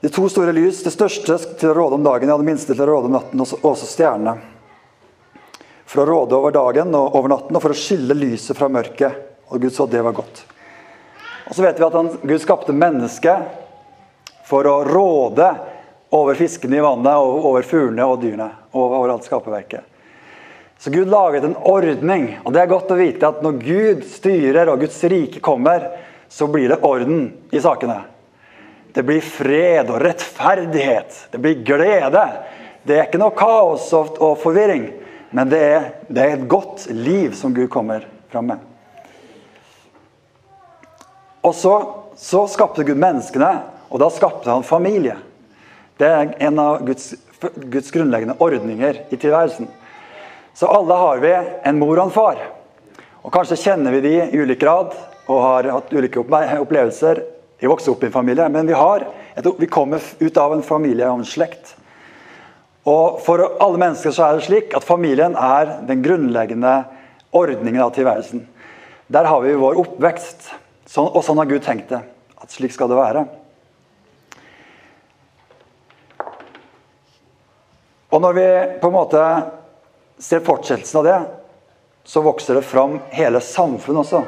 de 0.00 0.08
to 0.08 0.24
store 0.32 0.54
lys, 0.56 0.80
det 0.80 0.94
største 0.94 1.36
til 1.60 1.72
å 1.72 1.74
råde 1.76 1.98
om 1.98 2.06
dagen, 2.06 2.30
ja, 2.32 2.38
det 2.40 2.48
minste 2.48 2.72
til 2.72 2.86
å 2.86 2.88
råde 2.88 3.10
om 3.10 3.18
natten, 3.18 3.42
og 3.44 3.66
også 3.68 3.88
stjernene. 3.90 4.38
For 5.84 6.00
å 6.00 6.08
råde 6.08 6.38
over 6.38 6.54
dagen 6.54 6.94
og 6.96 7.18
over 7.18 7.34
natten, 7.34 7.56
og 7.56 7.60
for 7.60 7.74
å 7.74 7.76
skille 7.76 8.16
lyset 8.16 8.56
fra 8.56 8.70
mørket. 8.72 9.18
Og 9.50 9.60
Gud 9.60 9.74
så 9.74 9.84
det 9.90 10.00
var 10.06 10.16
godt. 10.16 10.44
Og 11.50 11.56
så 11.56 11.66
vet 11.66 11.76
vi 11.76 11.84
at 11.84 11.98
han, 11.98 12.08
Gud 12.22 12.40
skapte 12.40 12.72
mennesket 12.72 14.46
for 14.48 14.64
å 14.70 14.78
råde 14.86 15.50
over 16.10 16.34
fiskene 16.34 16.76
i 16.76 16.82
vannet, 16.84 17.16
over 17.16 17.62
fuglene 17.62 18.06
og 18.06 18.20
dyrene. 18.22 18.50
Over, 18.72 18.96
over 18.98 19.14
alt 19.14 19.26
skaperverket. 19.28 19.86
Så 20.80 20.90
Gud 20.90 21.10
laget 21.12 21.44
en 21.44 21.56
ordning. 21.56 22.38
Og 22.44 22.54
det 22.54 22.62
er 22.62 22.70
godt 22.70 22.90
å 22.90 22.98
vite 22.98 23.28
at 23.28 23.42
når 23.44 23.58
Gud 23.60 24.06
styrer 24.08 24.70
og 24.72 24.80
Guds 24.80 24.96
rike 25.12 25.42
kommer, 25.44 25.90
så 26.30 26.48
blir 26.48 26.70
det 26.72 26.80
orden 26.86 27.26
i 27.52 27.60
sakene. 27.60 28.00
Det 28.94 29.04
blir 29.06 29.20
fred 29.22 29.90
og 29.90 30.00
rettferdighet. 30.02 31.26
Det 31.30 31.38
blir 31.38 31.62
glede. 31.66 32.24
Det 32.82 32.96
er 32.96 33.06
ikke 33.06 33.20
noe 33.20 33.36
kaos 33.36 33.90
og 33.94 34.32
forvirring, 34.40 34.88
men 35.36 35.50
det 35.52 35.60
er, 35.62 35.88
det 36.08 36.22
er, 36.24 36.36
et 36.38 36.48
godt 36.50 36.88
liv 36.96 37.36
som 37.38 37.52
Gud 37.54 37.68
kommer 37.70 38.06
fram 38.32 38.50
med. 38.50 38.64
Og 41.44 41.54
så, 41.54 41.74
så 42.16 42.46
skapte 42.50 42.86
Gud 42.88 42.98
menneskene, 42.98 43.52
og 43.92 44.00
da 44.00 44.08
skapte 44.12 44.50
han 44.50 44.66
familie. 44.66 45.18
Det 46.00 46.08
er 46.08 46.30
en 46.46 46.62
av 46.62 46.80
Guds, 46.86 47.12
Guds 47.68 47.90
grunnleggende 47.92 48.38
ordninger 48.40 49.02
i 49.12 49.18
tilværelsen. 49.20 49.68
Så 50.56 50.68
alle 50.68 50.96
har 50.96 51.20
vi 51.20 51.34
en 51.68 51.78
mor 51.80 51.98
og 51.98 52.06
en 52.06 52.14
far. 52.14 52.40
Og 53.20 53.32
Kanskje 53.34 53.58
kjenner 53.60 53.92
vi 53.92 54.00
de 54.06 54.14
i 54.22 54.40
ulik 54.40 54.62
grad 54.62 54.96
og 55.26 55.42
har 55.44 55.68
hatt 55.74 55.92
ulike 55.92 56.22
opplevelser 56.22 57.20
vi 57.60 57.68
vokste 57.68 57.92
opp 57.92 58.02
i 58.02 58.08
en 58.08 58.12
familie, 58.12 58.48
men 58.48 58.66
vi, 58.66 58.72
har, 58.72 59.04
vi 59.58 59.66
kommer 59.68 60.00
ut 60.18 60.36
av 60.40 60.54
en 60.54 60.62
familie 60.64 61.08
og 61.10 61.20
en 61.20 61.28
slekt. 61.28 61.74
Og 62.88 63.18
For 63.20 63.42
alle 63.60 63.80
mennesker 63.82 64.14
så 64.16 64.24
er 64.24 64.38
det 64.38 64.46
slik 64.46 64.72
at 64.76 64.86
familien 64.86 65.36
er 65.36 65.74
den 65.88 66.00
grunnleggende 66.00 66.78
ordningen 67.36 67.82
av 67.84 67.92
tilværelsen. 67.92 68.46
Der 69.12 69.28
har 69.28 69.44
vi 69.44 69.58
vår 69.60 69.76
oppvekst. 69.82 70.48
Og 70.96 71.20
sånn 71.22 71.38
har 71.42 71.50
Gud 71.50 71.60
tenkt 71.66 71.92
det. 71.92 72.00
At 72.40 72.56
slik 72.56 72.72
skal 72.72 72.88
det 72.88 72.96
være. 72.96 73.26
Og 78.10 78.22
når 78.22 78.32
vi 78.36 78.46
på 78.82 78.90
en 78.90 78.96
måte 78.96 79.24
ser 80.18 80.42
fortsettelsen 80.44 81.00
av 81.00 81.06
det, 81.06 81.18
så 82.04 82.22
vokser 82.24 82.58
det 82.58 82.66
fram 82.66 82.98
hele 83.14 83.40
samfunnet 83.40 84.02
også. 84.02 84.22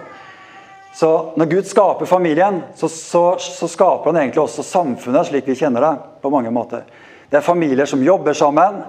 Så 0.95 1.09
når 1.41 1.47
Gud 1.47 1.67
skaper 1.67 2.07
familien, 2.07 2.61
så, 2.77 2.89
så, 2.89 3.39
så, 3.39 3.69
skaper 3.69 4.13
han 4.13 4.21
egentlig 4.21 4.43
også 4.43 4.63
samfunnet 4.63 5.31
slik 5.31 5.49
vi 5.49 5.57
kjenner 5.57 5.81
det. 5.81 5.93
på 6.23 6.31
mange 6.31 6.51
måter. 6.51 6.85
Det 7.31 7.41
er 7.41 7.47
familier 7.47 7.89
som 7.89 8.05
jobber 8.05 8.37
sammen. 8.37 8.83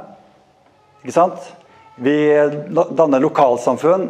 ikke 1.02 1.16
sant? 1.16 1.48
Vi 1.96 2.34
danner 2.92 3.24
lokalsamfunn. 3.24 4.10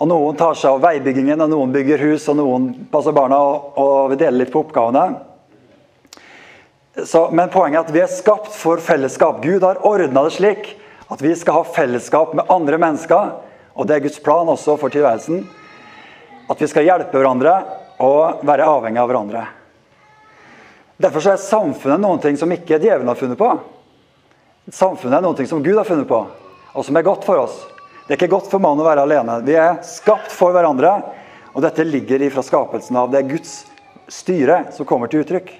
Og 0.00 0.08
Noen 0.08 0.36
tar 0.36 0.56
seg 0.58 0.72
av 0.72 0.82
veibyggingen, 0.82 1.40
og 1.44 1.52
noen 1.52 1.72
bygger 1.72 2.00
hus, 2.08 2.26
og 2.32 2.40
noen 2.40 2.66
passer 2.90 3.14
barna. 3.14 3.38
Og, 3.38 3.76
og 3.78 4.10
vi 4.10 4.18
deler 4.24 4.40
litt 4.40 4.52
på 4.52 4.64
oppgavene. 4.64 5.04
Så, 7.02 7.26
men 7.34 7.50
poenget 7.50 7.80
er 7.80 7.88
at 7.88 7.94
vi 7.94 8.02
er 8.04 8.10
skapt 8.10 8.52
for 8.54 8.78
fellesskap. 8.78 9.40
Gud 9.42 9.64
har 9.66 9.82
ordna 9.86 10.22
det 10.28 10.36
slik 10.36 10.68
at 11.10 11.22
vi 11.22 11.34
skal 11.36 11.58
ha 11.58 11.64
fellesskap 11.66 12.36
med 12.38 12.50
andre 12.52 12.78
mennesker. 12.78 13.34
Og 13.74 13.88
det 13.88 13.96
er 13.96 14.04
Guds 14.04 14.20
plan 14.22 14.48
også 14.48 14.76
for 14.78 14.94
tilværelsen. 14.94 15.42
At 16.50 16.60
vi 16.60 16.68
skal 16.70 16.86
hjelpe 16.86 17.18
hverandre 17.18 17.56
og 18.04 18.44
være 18.46 18.68
avhengig 18.68 19.02
av 19.02 19.10
hverandre. 19.10 19.44
Derfor 21.02 21.26
er 21.32 21.42
samfunnet 21.42 21.98
noe 21.98 22.36
som 22.38 22.54
ikke 22.54 22.78
djevelen 22.78 23.10
har 23.10 23.18
funnet 23.18 23.40
på. 23.40 23.50
Samfunnet 24.70 25.18
er 25.18 25.26
noe 25.26 25.48
som 25.50 25.62
Gud 25.64 25.76
har 25.76 25.88
funnet 25.88 26.08
på, 26.08 26.20
og 26.72 26.86
som 26.86 26.96
er 26.96 27.04
godt 27.04 27.26
for 27.26 27.42
oss. 27.42 27.58
Det 28.06 28.14
er 28.14 28.20
ikke 28.20 28.36
godt 28.36 28.48
for 28.52 28.62
mannen 28.62 28.84
å 28.84 28.86
være 28.86 29.02
alene. 29.04 29.40
Vi 29.44 29.56
er 29.58 29.82
skapt 29.84 30.32
for 30.32 30.54
hverandre, 30.54 30.94
og 31.52 31.64
dette 31.66 31.84
ligger 31.84 32.22
ifra 32.22 32.44
skapelsen 32.44 32.96
av. 33.00 33.10
Det 33.10 33.20
er 33.20 33.30
Guds 33.34 33.52
styre 34.12 34.62
som 34.76 34.86
kommer 34.88 35.10
til 35.10 35.24
uttrykk. 35.24 35.50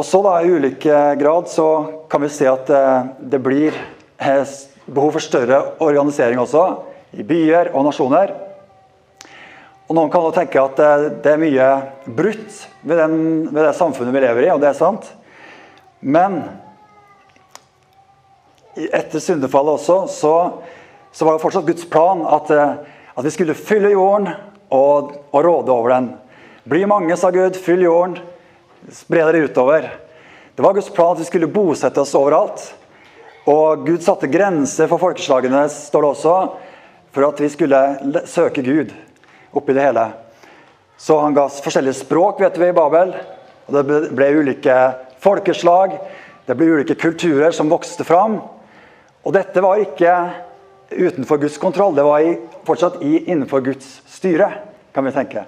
Og 0.00 0.04
så 0.06 0.22
da, 0.24 0.38
I 0.40 0.48
ulik 0.48 0.86
grad 1.20 1.48
så 1.52 1.66
kan 2.08 2.22
vi 2.24 2.30
se 2.32 2.46
at 2.48 2.70
eh, 2.72 3.08
det 3.20 3.40
blir 3.44 3.74
eh, 4.16 4.52
behov 4.88 5.12
for 5.12 5.20
større 5.20 5.58
organisering 5.84 6.40
også, 6.40 6.62
i 7.20 7.26
byer 7.26 7.68
og 7.74 7.84
nasjoner. 7.84 8.32
Og 9.90 9.98
Noen 9.98 10.08
kan 10.08 10.24
da 10.24 10.30
tenke 10.38 10.62
at 10.62 10.80
det 11.20 11.34
er 11.34 11.42
mye 11.42 11.68
brutt 12.06 12.62
ved, 12.80 12.96
den, 12.96 13.18
ved, 13.50 13.60
det 13.60 13.74
samfunnet 13.76 14.16
vi 14.16 14.24
lever 14.24 14.46
i, 14.46 14.50
og 14.54 14.62
det 14.62 14.70
er 14.70 14.78
sant. 14.78 15.10
Men 16.00 16.40
etter 18.80 19.20
syndefallet 19.20 19.82
også, 19.82 20.00
så, 20.16 20.34
så 21.12 21.28
var 21.28 21.36
det 21.36 21.44
fortsatt 21.44 21.68
Guds 21.68 21.88
plan 21.92 22.24
at, 22.24 22.54
at 22.56 23.26
vi 23.26 23.36
skulle 23.36 23.58
fylle 23.58 23.92
jorden 23.92 24.32
og, 24.70 25.18
og, 25.28 25.40
råde 25.44 25.74
over 25.74 25.92
den. 25.98 26.12
Bli 26.70 26.86
mange, 26.88 27.20
sa 27.20 27.34
Gud. 27.34 27.58
Fyll 27.60 27.84
jorden. 27.84 28.22
Spre 28.88 29.24
dere 29.26 29.44
utover. 29.44 29.90
Det 30.54 30.62
var 30.62 30.72
Guds 30.74 30.90
plan 30.90 31.12
at 31.12 31.20
vi 31.20 31.28
skulle 31.28 31.50
bosette 31.52 32.00
oss 32.00 32.14
overalt. 32.16 32.62
Og 33.50 33.84
Gud 33.84 34.00
satte 34.04 34.30
grenser 34.30 34.88
for 34.88 35.00
folkeslagene, 35.00 35.66
står 35.68 36.04
det 36.04 36.10
også, 36.14 36.34
for 37.12 37.28
at 37.28 37.42
vi 37.42 37.50
skulle 37.52 37.80
søke 38.28 38.64
Gud 38.64 38.94
oppi 39.52 39.76
det 39.76 39.84
hele. 39.84 40.06
Så 41.00 41.18
han 41.20 41.36
ga 41.36 41.46
forskjellige 41.52 42.00
språk 42.02 42.40
vet 42.40 42.56
vi, 42.60 42.70
i 42.70 42.76
Babel. 42.76 43.14
og 43.68 43.76
Det 43.76 44.00
ble 44.16 44.32
ulike 44.40 44.78
folkeslag, 45.20 45.98
det 46.46 46.56
ble 46.56 46.72
ulike 46.72 46.96
kulturer 46.96 47.52
som 47.56 47.72
vokste 47.72 48.04
fram. 48.04 48.40
Og 49.24 49.36
dette 49.36 49.60
var 49.60 49.80
ikke 49.84 50.16
utenfor 50.90 51.40
Guds 51.44 51.60
kontroll, 51.60 51.94
det 51.94 52.04
var 52.04 52.24
i, 52.24 52.36
fortsatt 52.64 53.02
i, 53.04 53.26
innenfor 53.28 53.60
Guds 53.64 54.00
styre, 54.08 54.52
kan 54.92 55.04
vi 55.04 55.14
tenke. 55.14 55.44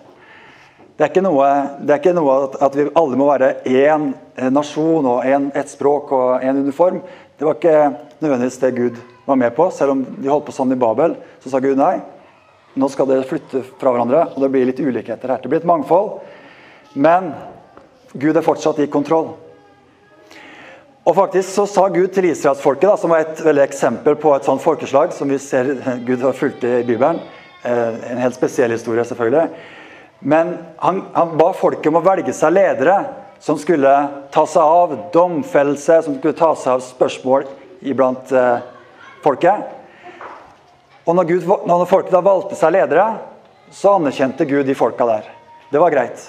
Det 0.96 1.06
er 1.06 1.10
ikke 1.10 1.24
noe, 1.24 1.46
er 1.88 1.98
ikke 1.98 2.12
noe 2.12 2.34
at, 2.60 2.74
vi 2.76 2.84
alle 3.00 3.18
må 3.18 3.26
være 3.30 3.54
én 3.64 4.10
nasjon 4.52 5.06
og 5.08 5.24
ett 5.24 5.70
språk 5.72 6.12
og 6.12 6.44
én 6.44 6.60
uniform. 6.60 7.00
Det 7.38 7.48
var 7.48 7.56
ikke 7.56 7.78
nødvendigvis 8.20 8.60
det 8.60 8.74
Gud 8.76 8.98
var 9.24 9.40
med 9.40 9.54
på. 9.56 9.70
Selv 9.72 9.94
om 9.94 10.02
de 10.04 10.28
holdt 10.28 10.50
på 10.50 10.54
sånn 10.54 10.74
i 10.74 10.78
Babel, 10.78 11.16
så 11.40 11.52
sa 11.52 11.62
Gud 11.64 11.80
nei. 11.80 11.96
Nå 12.76 12.88
skal 12.92 13.08
dere 13.08 13.28
flytte 13.28 13.64
fra 13.80 13.92
hverandre, 13.92 14.26
og 14.32 14.44
det 14.44 14.52
blir 14.52 14.68
litt 14.68 14.80
ulikheter 14.80 15.32
her. 15.32 15.40
Det 15.40 15.50
blir 15.52 15.60
et 15.60 15.68
mangfold, 15.68 16.20
men 16.94 17.32
Gud 18.12 18.36
er 18.36 18.44
fortsatt 18.44 18.80
i 18.84 18.90
kontroll. 18.92 19.32
Og 21.02 21.16
faktisk 21.16 21.48
så 21.50 21.66
sa 21.66 21.88
Gud 21.90 22.12
til 22.14 22.28
israelsfolket, 22.30 23.00
som 23.00 23.10
var 23.10 23.24
et 23.24 23.40
veldig 23.42 23.64
eksempel 23.64 24.14
på 24.20 24.36
et 24.36 24.46
sånt 24.46 24.62
folkeslag 24.62 25.14
som 25.16 25.32
vi 25.32 25.40
ser 25.42 25.72
Gud 26.06 26.22
har 26.22 26.36
fulgt 26.36 26.62
i 26.68 26.82
Bibelen. 26.86 27.18
Eh, 27.64 28.12
en 28.12 28.20
helt 28.22 28.36
spesiell 28.38 28.70
historie, 28.70 29.04
selvfølgelig. 29.08 29.80
Men 30.22 30.54
han, 30.76 31.02
han 31.12 31.36
ba 31.38 31.50
folket 31.56 31.90
om 31.90 31.98
å 31.98 32.04
velge 32.06 32.34
seg 32.36 32.54
ledere 32.54 32.98
som 33.42 33.58
skulle 33.58 33.90
ta 34.30 34.44
seg 34.46 34.62
av 34.62 34.92
domfellelse, 35.14 36.02
som 36.04 36.18
skulle 36.18 36.38
ta 36.38 36.52
seg 36.54 36.76
av 36.76 36.84
spørsmål 36.86 37.48
iblant 37.90 38.30
eh, 38.30 38.60
folket. 39.24 39.64
Og 41.02 41.18
når, 41.18 41.26
Gud, 41.26 41.48
når 41.66 41.88
folket 41.90 42.14
da 42.14 42.22
valgte 42.22 42.58
seg 42.58 42.76
ledere, 42.76 43.08
så 43.74 43.96
anerkjente 43.96 44.46
Gud 44.46 44.68
de 44.68 44.78
folka 44.78 45.08
der. 45.08 45.26
Det 45.72 45.82
var 45.82 45.90
greit. 45.90 46.22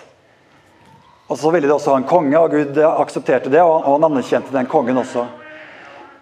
Og 1.29 1.37
så 1.37 1.51
ville 1.53 1.69
de 1.69 1.75
også 1.75 1.93
ha 1.93 2.01
en 2.01 2.09
konge, 2.09 2.33
og 2.39 2.55
Gud 2.55 2.79
aksepterte 2.87 3.51
det, 3.53 3.61
og 3.61 3.85
han 3.85 4.09
anerkjente 4.09 4.53
den 4.55 4.69
kongen 4.71 4.97
også. 5.03 5.27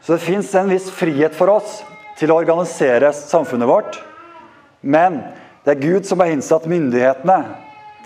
Så 0.02 0.18
det 0.18 0.26
fins 0.26 0.52
en 0.58 0.72
viss 0.72 0.90
frihet 0.92 1.36
for 1.38 1.54
oss 1.56 1.80
til 2.20 2.34
å 2.34 2.42
organisere 2.42 3.14
samfunnet 3.16 3.70
vårt. 3.70 4.02
Men 4.82 5.22
det 5.64 5.76
er 5.76 5.82
Gud 5.82 6.08
som 6.10 6.22
har 6.24 6.32
innsatt 6.34 6.66
myndighetene 6.70 7.38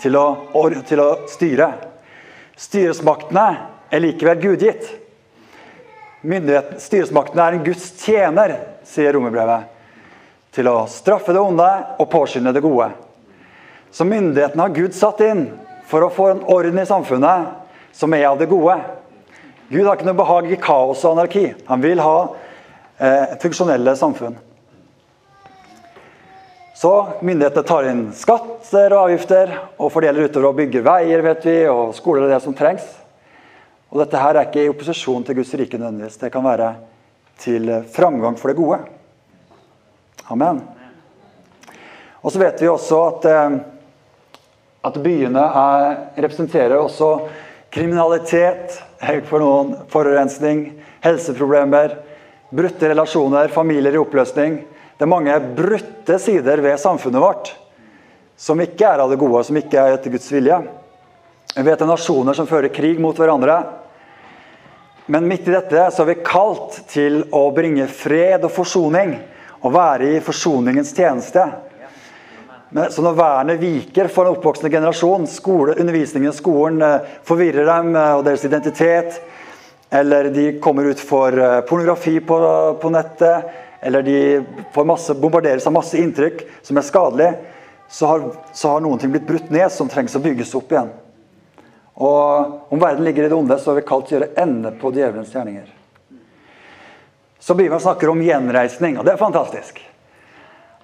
til 0.02 0.16
å, 0.20 0.26
til 0.88 1.00
å 1.00 1.08
styre. 1.30 1.70
Styresmaktene 2.56 3.46
er 3.92 4.02
likevel 4.02 4.42
gudgitt. 4.42 4.90
Styresmaktene 6.24 7.46
er 7.46 7.56
en 7.56 7.64
Guds 7.64 7.88
tjener, 8.02 8.58
sier 8.84 9.16
romerbrevet 9.16 9.72
til 10.56 10.68
å 10.70 10.86
straffe 10.88 11.34
det 11.36 11.40
onde 11.42 11.66
og 12.00 12.08
påskynde 12.12 12.52
det 12.56 12.64
gode. 12.64 12.88
Så 13.92 14.06
myndighetene 14.08 14.64
har 14.64 14.76
Gud 14.76 14.96
satt 14.96 15.20
inn 15.24 15.46
for 15.88 16.04
å 16.04 16.12
få 16.12 16.30
en 16.32 16.44
orden 16.52 16.80
i 16.80 16.86
samfunnet 16.88 17.92
som 17.96 18.12
er 18.16 18.24
av 18.30 18.40
det 18.40 18.48
gode. 18.48 18.78
Gud 19.68 19.84
har 19.84 19.96
ikke 19.96 20.08
noe 20.08 20.18
behag 20.18 20.48
i 20.52 20.58
kaos 20.60 21.04
og 21.04 21.16
anarki. 21.16 21.50
Han 21.68 21.84
vil 21.84 22.00
ha 22.00 22.16
eh, 22.98 23.36
funksjonelle 23.42 23.96
samfunn. 23.98 24.36
Så 26.76 27.08
myndighetene 27.24 27.64
tar 27.64 27.86
inn 27.88 28.02
skatter 28.12 28.92
og 28.92 29.06
avgifter 29.06 29.52
og 29.80 29.88
fordeler 29.94 30.26
utover 30.28 30.50
og 30.50 30.58
bygger 30.58 30.82
veier 30.84 31.22
vet 31.24 31.46
vi, 31.48 31.54
og 31.72 31.94
skoler 31.96 32.26
og 32.26 32.34
det 32.34 32.40
som 32.44 32.56
trengs. 32.56 32.84
Og 33.88 34.02
Dette 34.02 34.20
her 34.20 34.36
er 34.36 34.50
ikke 34.50 34.66
i 34.66 34.68
opposisjon 34.68 35.24
til 35.24 35.38
Guds 35.38 35.54
rike 35.56 35.80
nødvendigvis. 35.80 36.20
Det 36.20 36.30
kan 36.34 36.44
være 36.44 36.74
til 37.40 37.72
framgang 37.94 38.36
for 38.36 38.52
det 38.52 38.58
gode. 38.60 38.82
Amen. 40.28 40.60
Og 42.20 42.34
så 42.34 42.44
vet 42.44 42.60
vi 42.60 42.68
også 42.68 43.00
at, 43.06 43.26
eh, 43.32 43.58
at 44.84 45.00
byene 45.00 45.48
er, 45.64 45.96
representerer 46.18 46.76
også 46.76 47.10
kriminalitet, 47.72 48.82
for 49.30 49.40
noen 49.40 49.74
forurensning, 49.88 50.74
helseproblemer, 51.04 51.96
brutte 52.52 52.88
relasjoner, 52.92 53.48
familier 53.48 53.96
i 53.96 54.00
oppløsning. 54.00 54.64
Det 54.96 55.04
er 55.04 55.12
mange 55.12 55.36
brutte 55.56 56.18
sider 56.22 56.60
ved 56.64 56.80
samfunnet 56.80 57.20
vårt 57.20 57.52
som 58.36 58.60
ikke 58.60 58.84
er 58.88 59.00
av 59.00 59.12
det 59.12 59.18
gode, 59.20 59.42
som 59.44 59.56
ikke 59.56 59.80
er 59.80 59.96
etter 59.96 60.12
Guds 60.12 60.28
vilje. 60.32 60.56
Vi 61.56 61.64
vet 61.64 61.78
det 61.78 61.84
er 61.84 61.88
nasjoner 61.88 62.36
som 62.36 62.48
fører 62.48 62.72
krig 62.72 63.00
mot 63.00 63.16
hverandre. 63.16 63.58
Men 65.12 65.28
midt 65.28 65.48
i 65.48 65.54
dette 65.54 65.86
så 65.92 66.02
er 66.02 66.10
vi 66.10 66.24
kalt 66.26 66.80
til 66.90 67.22
å 67.36 67.46
bringe 67.56 67.86
fred 67.88 68.44
og 68.44 68.52
forsoning 68.52 69.14
å 69.64 69.72
være 69.72 70.16
i 70.16 70.22
forsoningens 70.24 70.92
tjeneste. 70.96 71.44
Så 72.90 73.04
når 73.04 73.16
vernet 73.16 73.60
viker 73.60 74.08
for 74.12 74.26
den 74.26 74.36
oppvoksende 74.36 74.72
generasjon, 74.72 75.28
skole, 75.30 75.76
undervisningen 75.80 76.32
i 76.32 76.36
skolen 76.36 76.82
eh, 76.82 77.12
forvirrer 77.24 77.68
dem 77.68 77.92
eh, 77.94 78.14
og 78.18 78.24
deres 78.26 78.42
identitet, 78.44 79.20
eller 79.94 80.32
de 80.34 80.48
kommer 80.60 80.90
ut 80.90 81.00
for 81.00 81.32
eh, 81.38 81.60
pornografi 81.68 82.18
på, 82.26 82.40
på 82.82 82.90
nettet, 82.92 83.46
eller 83.86 84.02
de 84.02 84.84
masse, 84.84 85.14
bombarderes 85.14 85.66
av 85.66 85.74
masse 85.76 85.98
inntrykk 85.98 86.42
som 86.66 86.78
er 86.78 86.86
skadelig, 86.86 87.30
så 87.88 88.06
har, 88.10 88.24
så 88.52 88.74
har 88.74 88.82
noen 88.82 88.98
ting 88.98 89.12
blitt 89.14 89.28
brutt 89.28 89.50
ned 89.54 89.70
som 89.72 89.88
trengs 89.88 90.16
å 90.18 90.22
bygges 90.24 90.54
opp 90.58 90.74
igjen. 90.74 90.90
Og 91.96 92.72
Om 92.72 92.82
verden 92.82 93.06
ligger 93.06 93.24
i 93.24 93.28
det 93.30 93.38
onde, 93.38 93.58
så 93.62 93.70
er 93.70 93.78
vi 93.78 93.86
kalt 93.88 94.08
til 94.08 94.18
å 94.18 94.20
gjøre 94.20 94.42
ende 94.42 94.74
på 94.80 94.90
djevelens 94.92 95.30
gjerninger. 95.32 95.70
Så 97.38 97.54
Bibelen 97.54 97.80
snakker 97.80 98.10
om 98.10 98.22
gjenreisning, 98.26 98.98
og 98.98 99.06
det 99.06 99.14
er 99.14 99.22
fantastisk. 99.22 99.78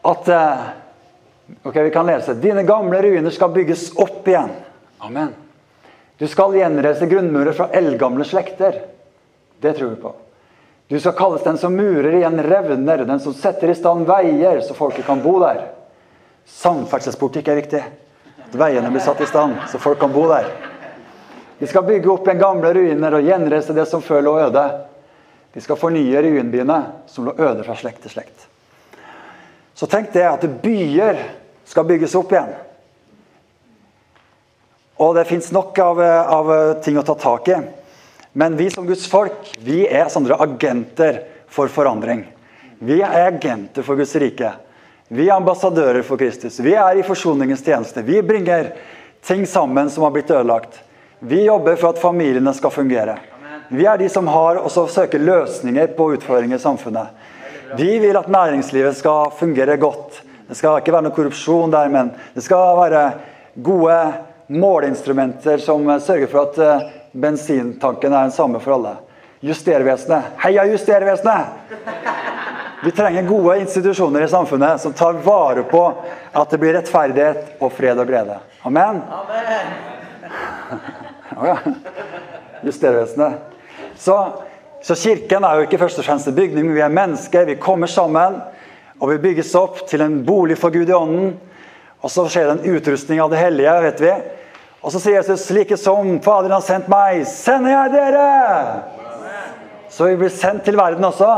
At 0.07 0.29
eh, 0.31 0.65
ok, 1.63 1.77
Vi 1.77 1.91
kan 1.91 2.07
lese 2.07 2.35
Dine 2.39 2.63
gamle 2.63 3.03
ruiner 3.03 3.35
skal 3.35 3.51
bygges 3.51 3.91
opp 3.99 4.29
igjen. 4.31 4.55
Amen. 5.03 5.35
Du 6.23 6.29
skal 6.31 6.55
gjenreise 6.55 7.07
grunnmurer 7.11 7.53
fra 7.53 7.67
eldgamle 7.75 8.25
slekter. 8.25 8.79
Det 9.59 9.75
tror 9.75 9.91
vi 9.91 10.03
på. 10.07 10.15
Du 10.93 11.01
skal 11.01 11.13
kalles 11.13 11.43
den 11.43 11.57
som 11.59 11.77
murer 11.77 12.13
igjen 12.13 12.43
revner, 12.43 12.99
den 12.99 13.21
som 13.21 13.33
setter 13.33 13.71
i 13.73 13.75
stand 13.75 14.05
veier 14.05 14.59
så 14.61 14.75
folket 14.77 15.07
kan 15.07 15.23
bo 15.25 15.39
der. 15.41 15.63
Samferdselspolitikk 16.45 17.49
er 17.49 17.57
viktig. 17.63 17.81
At 18.45 18.59
veiene 18.61 18.91
blir 18.93 19.01
satt 19.01 19.23
i 19.25 19.29
stand 19.31 19.57
så 19.73 19.81
folk 19.81 19.97
kan 20.03 20.13
bo 20.13 20.27
der. 20.29 20.51
Vi 21.63 21.71
skal 21.71 21.87
bygge 21.89 22.13
opp 22.13 22.29
igjen 22.29 22.43
gamle 22.45 22.75
ruiner 22.77 23.17
og 23.17 23.25
gjenreise 23.25 23.73
det 23.73 23.87
som 23.89 24.05
før 24.05 24.21
lå 24.27 24.37
øde. 24.43 24.67
Vi 25.57 25.65
skal 25.65 25.81
fornye 25.81 26.27
ruinbyene 26.29 26.79
som 27.09 27.25
lå 27.25 27.39
øde 27.41 27.65
fra 27.65 27.81
slekt 27.81 28.05
til 28.05 28.13
slekt. 28.19 28.45
Så 29.73 29.89
tenk 29.89 30.13
det 30.13 30.29
at 30.29 30.45
byer 30.61 31.25
skal 31.73 31.89
bygges 31.89 32.21
opp 32.21 32.37
igjen. 32.37 32.53
Og 35.01 35.17
det 35.17 35.25
fins 35.33 35.49
nok 35.57 35.79
av, 35.89 36.05
av, 36.37 36.59
ting 36.85 37.01
å 37.01 37.09
ta 37.09 37.17
tak 37.17 37.49
i. 37.49 37.63
Men 38.33 38.57
vi 38.57 38.71
som 38.71 38.87
Guds 38.87 39.07
folk, 39.07 39.57
vi 39.59 39.87
er 39.87 40.09
Sandra, 40.09 40.39
agenter 40.41 41.23
for 41.49 41.69
forandring. 41.69 42.25
Vi 42.79 43.03
er 43.03 43.27
agenter 43.27 43.85
for 43.85 43.97
Guds 43.97 44.15
rike. 44.17 44.53
Vi 45.09 45.27
er 45.29 45.35
ambassadører 45.37 46.03
for 46.03 46.17
Kristus. 46.17 46.57
Vi 46.61 46.73
er 46.75 46.97
i 46.97 47.05
forsoningens 47.05 47.65
tjeneste. 47.65 48.03
Vi 48.03 48.23
bringer 48.23 48.73
ting 49.25 49.45
sammen 49.47 49.91
som 49.91 50.07
har 50.07 50.15
blitt 50.15 50.31
ødelagt. 50.31 50.81
Vi 51.19 51.45
jobber 51.45 51.77
for 51.77 51.93
at 51.93 52.01
familiene 52.01 52.55
skal 52.57 52.73
fungere. 52.73 53.19
Vi 53.69 53.85
er 53.87 54.01
de 54.01 54.09
som 54.09 54.27
har 54.33 54.63
også 54.63 54.87
søker 54.89 55.21
løsninger 55.21 55.93
på 55.97 56.09
utfordringer 56.17 56.57
i 56.57 56.65
samfunnet. 56.65 57.13
Vi 57.77 57.99
vil 58.01 58.17
at 58.17 58.33
næringslivet 58.33 58.97
skal 58.97 59.31
fungere 59.37 59.77
godt. 59.77 60.23
Det 60.49 60.57
skal 60.57 60.81
ikke 60.81 60.93
være 60.93 61.07
noe 61.07 61.17
korrupsjon 61.17 61.73
der, 61.73 61.93
men 61.93 62.11
det 62.35 62.43
skal 62.45 62.81
være 62.81 63.05
gode 63.65 64.01
måleinstrumenter 64.53 65.61
som 65.63 65.87
sørger 66.01 66.29
for 66.33 66.49
at 66.49 66.59
eh, 66.61 66.91
bensintanken 67.13 68.13
er 68.13 68.23
den 68.23 68.33
samme 68.33 68.61
for 68.61 68.75
alle. 68.75 68.97
Justervesenet. 69.41 70.37
Heia 70.39 70.65
Justervesenet! 70.65 71.47
Vi 72.85 72.91
trenger 72.91 73.23
gode 73.23 73.59
institusjoner 73.61 74.23
i 74.23 74.29
samfunnet 74.29 74.81
som 74.81 74.93
tar 74.93 75.13
vare 75.13 75.63
på 75.63 75.83
at 76.33 76.51
det 76.51 76.59
blir 76.59 76.75
rettferdighet 76.75 77.63
og 77.63 77.73
fred 77.73 77.99
og 77.99 78.09
glede. 78.11 78.39
Amen? 78.67 79.03
Amen. 79.07 79.71
ja. 81.47 81.57
Justervesenet. 82.63 83.33
Så, 83.99 84.17
så, 84.83 84.95
Kirken 84.95 85.45
er 85.45 85.59
jo 85.59 85.69
ikke 85.69 85.79
først 85.79 85.99
og 86.03 86.07
fremst 86.07 86.31
en 86.31 86.35
bygning, 86.35 86.67
men 86.67 86.75
vi 86.75 86.83
er 86.83 86.95
mennesker. 86.95 87.47
Vi 87.47 87.59
kommer 87.63 87.87
sammen, 87.87 88.41
og 88.99 89.11
vi 89.11 89.23
bygges 89.29 89.55
opp 89.59 89.85
til 89.91 90.03
en 90.03 90.21
bolig 90.27 90.59
for 90.59 90.75
Gud 90.75 90.91
i 90.91 90.97
ånden. 90.97 91.35
Og 92.03 92.11
så 92.11 92.27
skjer 92.27 92.49
det 92.49 92.55
en 92.57 92.77
utrustning 92.79 93.23
av 93.23 93.31
det 93.31 93.43
hellige, 93.43 93.75
vet 93.87 94.03
vi. 94.03 94.15
Og 94.83 94.91
så 94.91 94.99
sier 94.99 95.21
Jesus 95.21 95.45
like 95.55 95.77
som 95.79 96.17
Faderen 96.25 96.57
har 96.57 96.65
sendt 96.67 96.89
meg, 96.91 97.23
sender 97.31 97.71
jeg 97.71 97.93
dere! 97.95 98.27
Så 99.93 100.09
vi 100.09 100.17
blir 100.19 100.33
sendt 100.35 100.65
til 100.67 100.79
verden 100.79 101.05
også. 101.07 101.29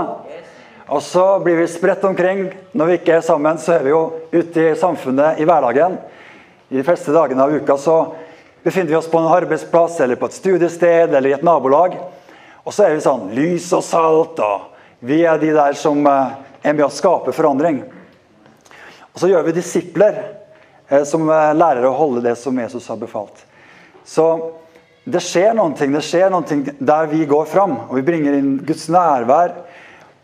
Og 0.89 1.03
så 1.05 1.25
blir 1.45 1.59
vi 1.59 1.67
spredt 1.69 2.05
omkring. 2.09 2.47
Når 2.73 2.89
vi 2.89 2.97
ikke 3.01 3.19
er 3.19 3.25
sammen, 3.27 3.59
så 3.61 3.75
er 3.77 3.85
vi 3.85 3.93
jo 3.93 4.03
ute 4.33 4.69
i 4.71 4.77
samfunnet 4.79 5.41
i 5.43 5.47
hverdagen. 5.49 5.99
I 6.71 6.79
de 6.79 6.85
fleste 6.87 7.13
dagene 7.13 7.45
av 7.45 7.53
uka 7.53 7.77
så 7.81 7.97
befinner 8.65 8.95
vi 8.95 8.97
oss 8.97 9.11
på 9.13 9.21
en 9.21 9.29
arbeidsplass 9.29 9.99
eller 10.01 10.17
på 10.17 10.31
et 10.31 10.39
studiested 10.39 11.13
eller 11.13 11.29
i 11.29 11.35
et 11.37 11.45
nabolag. 11.45 11.99
Og 12.65 12.73
så 12.73 12.87
er 12.87 12.95
vi 12.95 13.05
sånn 13.05 13.29
lys 13.37 13.67
og 13.77 13.85
salt, 13.85 14.41
og 14.41 15.05
vi 15.05 15.21
er 15.29 15.37
de 15.43 15.51
der 15.53 15.77
som 15.77 16.01
eh, 16.09 16.33
er 16.65 16.73
med 16.73 16.87
å 16.87 16.93
skape 16.93 17.35
forandring. 17.37 17.83
Og 19.13 19.21
så 19.21 19.29
gjør 19.29 19.45
vi 19.51 19.59
disipler. 19.59 20.23
Eh, 20.95 21.05
som 21.05 21.29
eh, 21.31 21.55
lærer 21.57 21.87
å 21.89 21.97
holde 21.97 22.23
det 22.25 22.37
som 22.39 22.59
Jesus 22.59 22.89
har 22.89 23.01
befalt. 23.01 23.45
Så 24.05 24.27
det 25.05 25.21
skjer 25.25 25.55
noen 25.57 25.75
ting, 25.77 25.93
det 25.93 26.05
skjer 26.05 26.31
noen 26.33 26.47
ting 26.49 26.65
der 26.79 27.09
vi 27.11 27.25
går 27.29 27.49
fram. 27.51 27.77
Og 27.89 27.99
vi 27.99 28.07
bringer 28.07 28.37
inn 28.39 28.59
Guds 28.67 28.87
nærvær. 28.93 29.57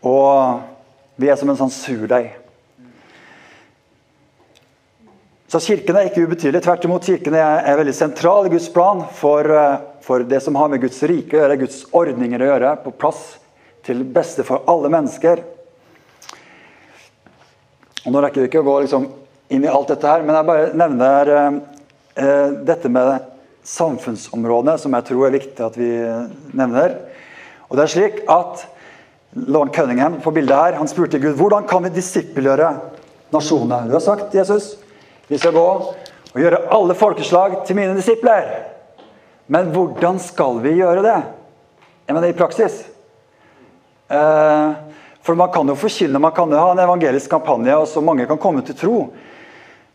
Og 0.07 0.61
vi 1.21 1.29
er 1.29 1.37
som 1.37 1.51
en 1.51 1.59
sånn 1.59 1.73
surdeig. 1.73 2.31
Så 5.51 5.59
Kirken 5.59 5.97
er 5.99 6.07
ikke 6.07 6.23
ubetydelig. 6.23 6.63
Tvert 6.63 6.85
imot, 6.87 7.05
Kirken 7.05 7.35
er, 7.35 7.65
er 7.67 7.79
veldig 7.81 7.93
sentral 7.93 8.47
i 8.47 8.53
Guds 8.53 8.69
plan 8.71 9.03
for, 9.17 9.45
eh, 9.51 9.79
for, 10.05 10.23
det 10.23 10.39
som 10.45 10.55
har 10.55 10.71
med 10.71 10.81
Guds 10.83 11.01
rike 11.09 11.35
å 11.35 11.43
gjøre, 11.43 11.61
Guds 11.65 11.81
ordninger 11.91 12.41
å 12.41 12.51
gjøre, 12.53 12.75
på 12.85 12.95
plass 13.01 13.25
til 13.85 14.05
beste 14.15 14.45
for 14.47 14.63
alle 14.71 14.89
mennesker. 14.93 15.41
Og 18.05 18.13
Nå 18.15 18.21
rekker 18.23 18.41
vi 18.41 18.49
ikke 18.49 18.63
å 18.63 18.69
gå 18.69 18.77
liksom 18.85 19.09
inn 19.51 19.65
i 19.65 19.71
alt 19.71 19.91
dette 19.91 20.07
her, 20.07 20.23
men 20.25 20.37
jeg 20.37 20.47
bare 20.47 20.71
nevner 20.79 21.31
eh, 21.35 21.59
eh, 22.23 22.53
dette 22.67 22.91
med 22.91 23.27
samfunnsområdet, 23.67 24.79
som 24.81 24.95
jeg 24.97 25.07
tror 25.11 25.27
er 25.27 25.35
viktig 25.35 25.65
at 25.65 25.75
vi 25.77 25.89
nevner. 26.57 26.95
Og 27.69 27.77
det 27.77 27.83
er 27.83 27.93
slik 27.93 28.21
at 28.31 28.65
Lauren 29.37 29.71
Cunningham 29.75 30.17
på 30.23 30.33
bildet 30.35 30.57
her, 30.57 30.79
han 30.79 30.89
spurte 30.91 31.21
Gud 31.21 31.37
hvordan 31.39 31.67
kan 31.69 31.85
vi 31.85 31.93
disippelgjøre 31.95 32.71
nasjonene. 33.31 33.87
Du 33.87 33.95
har 33.95 34.03
sagt, 34.03 34.33
Jesus, 34.35 34.73
vi 35.29 35.39
skal 35.39 35.55
gå 35.55 35.67
og 36.31 36.39
gjøre 36.39 36.65
alle 36.71 36.95
folkeslag 36.97 37.61
til 37.67 37.77
mine 37.79 37.95
disipler. 37.95 38.49
Men 39.51 39.71
hvordan 39.71 40.19
skal 40.19 40.59
vi 40.63 40.77
gjøre 40.79 41.03
det? 41.05 41.17
Jeg 42.07 42.15
mener 42.15 42.31
i 42.31 42.35
praksis. 42.35 42.81
Eh, 44.11 44.71
for 45.23 45.37
man 45.39 45.51
kan 45.53 45.67
jo 45.67 45.77
forkynne, 45.79 46.19
man 46.19 46.35
kan 46.35 46.51
jo 46.51 46.59
ha 46.59 46.71
en 46.73 46.83
evangelisk 46.83 47.31
kampanje, 47.31 47.75
og 47.77 47.87
så 47.87 48.03
mange 48.03 48.27
kan 48.27 48.39
komme 48.41 48.63
til 48.67 48.75
tro. 48.75 48.95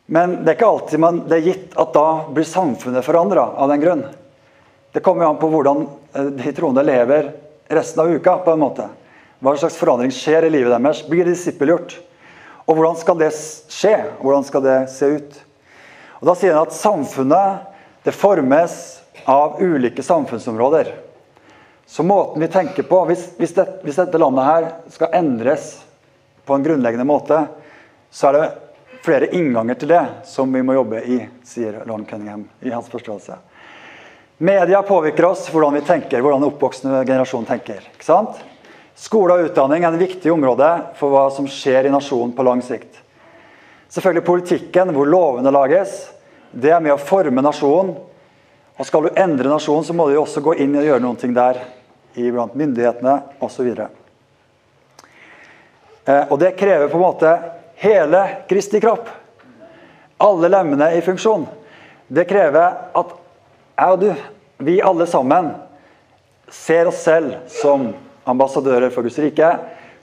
Men 0.06 0.44
det 0.44 0.52
er 0.52 0.58
ikke 0.58 0.68
alltid 0.70 1.02
man, 1.02 1.24
det 1.26 1.38
er 1.38 1.48
gitt 1.48 1.74
at 1.78 1.94
da 1.94 2.06
blir 2.30 2.46
samfunnet 2.46 3.04
forandra 3.04 3.48
av 3.58 3.70
den 3.72 3.82
grunn. 3.82 4.04
Det 4.94 5.02
kommer 5.04 5.26
jo 5.26 5.30
an 5.32 5.40
på 5.40 5.50
hvordan 5.50 5.82
eh, 6.14 6.28
de 6.38 6.52
troende 6.54 6.84
lever 6.86 7.32
resten 7.68 8.00
av 8.00 8.10
uka. 8.10 8.38
på 8.44 8.52
en 8.54 8.62
måte. 8.62 8.86
Hva 9.42 9.56
slags 9.58 9.76
forandring 9.76 10.14
skjer 10.14 10.46
i 10.46 10.50
livet 10.50 10.72
deres? 10.72 11.02
Blir 11.08 11.26
de 11.26 11.34
disippelgjort? 11.34 11.98
Og 12.66 12.78
hvordan 12.78 12.96
skal 12.98 13.18
det 13.20 13.32
skje? 13.34 13.96
Hvordan 14.22 14.46
skal 14.46 14.62
det 14.64 14.76
se 14.94 15.10
ut? 15.18 15.40
Og 16.20 16.30
Da 16.30 16.34
sier 16.38 16.54
han 16.54 16.66
at 16.66 16.76
samfunnet 16.76 17.74
det 18.06 18.14
formes 18.14 18.76
av 19.26 19.58
ulike 19.60 20.02
samfunnsområder. 20.02 20.94
Så 21.86 22.02
måten 22.02 22.42
vi 22.42 22.48
tenker 22.48 22.82
på 22.82 23.04
Hvis, 23.06 23.28
hvis, 23.38 23.54
det, 23.54 23.66
hvis 23.82 23.98
dette 23.98 24.18
landet 24.18 24.46
her 24.46 24.68
skal 24.90 25.14
endres 25.14 25.82
på 26.46 26.54
en 26.54 26.62
grunnleggende 26.62 27.06
måte, 27.06 27.44
så 28.10 28.30
er 28.30 28.38
det 28.38 28.46
flere 29.06 29.30
innganger 29.34 29.78
til 29.78 29.92
det 29.94 30.04
som 30.26 30.50
vi 30.52 30.62
må 30.66 30.74
jobbe 30.74 31.00
i, 31.06 31.20
sier 31.46 31.84
Lorne 31.86 32.08
Cunningham 32.10 32.42
i 32.60 32.72
hans 32.74 32.88
forståelse. 32.90 33.38
Media 34.38 34.82
påvirker 34.82 35.24
oss 35.30 35.46
hvordan 35.48 35.78
vi 35.78 35.84
tenker, 35.86 36.20
hvordan 36.20 36.42
den 36.42 36.50
oppvoksende 36.50 37.04
generasjon 37.06 37.46
tenker. 37.48 37.86
ikke 37.94 38.04
sant? 38.04 38.42
Skole 38.96 39.36
og 39.36 39.48
utdanning 39.48 39.84
er 39.84 39.92
en 39.92 40.00
viktig 40.00 40.32
område 40.32 40.68
for 40.98 41.12
hva 41.12 41.26
som 41.32 41.46
skjer 41.48 41.86
i 41.86 41.92
nasjonen 41.92 42.34
på 42.36 42.44
lang 42.44 42.62
sikt. 42.64 42.98
Selvfølgelig 43.92 44.26
politikken, 44.26 44.92
hvor 44.96 45.08
lovene 45.08 45.52
lages. 45.54 46.10
Det 46.50 46.72
er 46.74 46.82
med 46.84 46.96
å 46.96 47.00
forme 47.00 47.44
nasjonen. 47.44 47.94
Og 48.76 48.88
skal 48.88 49.06
du 49.06 49.10
endre 49.16 49.52
nasjonen, 49.52 49.84
så 49.86 49.94
må 49.96 50.08
du 50.10 50.16
også 50.20 50.42
gå 50.44 50.56
inn 50.64 50.74
og 50.76 50.84
gjøre 50.84 51.04
noe 51.04 51.32
der. 51.38 51.62
Iblant 52.16 52.56
myndighetene 52.56 53.14
osv. 53.44 53.68
Eh, 56.06 56.24
og 56.30 56.38
det 56.40 56.56
krever 56.56 56.88
på 56.88 56.96
en 56.96 57.04
måte 57.04 57.30
hele 57.76 58.28
Kristi 58.48 58.80
kropp. 58.80 59.08
Alle 60.18 60.48
lemmene 60.48 60.94
i 60.96 61.00
funksjon. 61.00 61.46
Det 62.08 62.24
krever 62.24 62.72
at 62.96 63.14
jeg 63.76 63.92
og 63.92 64.00
du, 64.00 64.10
vi 64.64 64.78
alle 64.80 65.06
sammen, 65.06 65.50
ser 66.48 66.88
oss 66.88 67.02
selv 67.04 67.34
som 67.50 67.90
ambassadører 68.24 68.90
for 68.94 69.04
Guds 69.04 69.18
rike, 69.20 69.50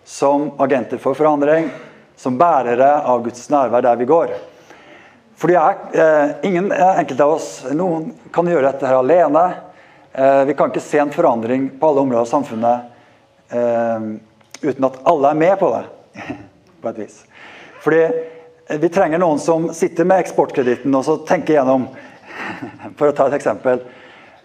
som 0.06 0.52
agenter 0.62 1.02
for 1.02 1.18
forandring, 1.18 1.72
som 2.16 2.38
bærere 2.38 3.00
av 3.10 3.24
Guds 3.26 3.50
nærvær 3.50 3.82
der 3.82 3.98
vi 3.98 4.10
går. 4.12 4.36
Fordi 5.40 5.56
jeg, 5.56 5.76
eh, 5.98 6.30
Ingen 6.44 6.72
eh, 6.72 7.00
enkelte 7.00 7.24
av 7.24 7.34
oss 7.40 7.50
noen 7.74 8.12
kan 8.32 8.48
gjøre 8.48 8.70
dette 8.70 8.88
her 8.88 9.00
alene. 9.00 9.46
Eh, 10.14 10.44
vi 10.46 10.54
kan 10.54 10.70
ikke 10.70 10.84
se 10.84 11.02
en 11.02 11.12
forandring 11.12 11.72
på 11.80 11.90
alle 11.90 12.06
områder 12.06 12.22
av 12.22 12.30
samfunnet 12.30 12.82
eh, 13.50 14.06
uten 14.62 14.86
at 14.86 15.02
alle 15.10 15.34
er 15.34 15.42
med 15.42 15.58
på 15.60 15.72
det. 15.74 15.84
på 16.84 16.92
et 16.92 17.02
vis. 17.02 17.24
Fordi 17.84 18.08
vi 18.80 18.90
trenger 18.90 19.20
noen 19.20 19.40
som 19.40 19.68
sitter 19.76 20.08
med 20.08 20.24
eksportkreditten 20.24 20.94
og 20.96 21.04
så 21.06 21.18
tenker 21.28 21.58
gjennom 21.58 21.90
For 22.98 23.10
å 23.10 23.16
ta 23.16 23.28
et 23.28 23.36
eksempel 23.38 23.82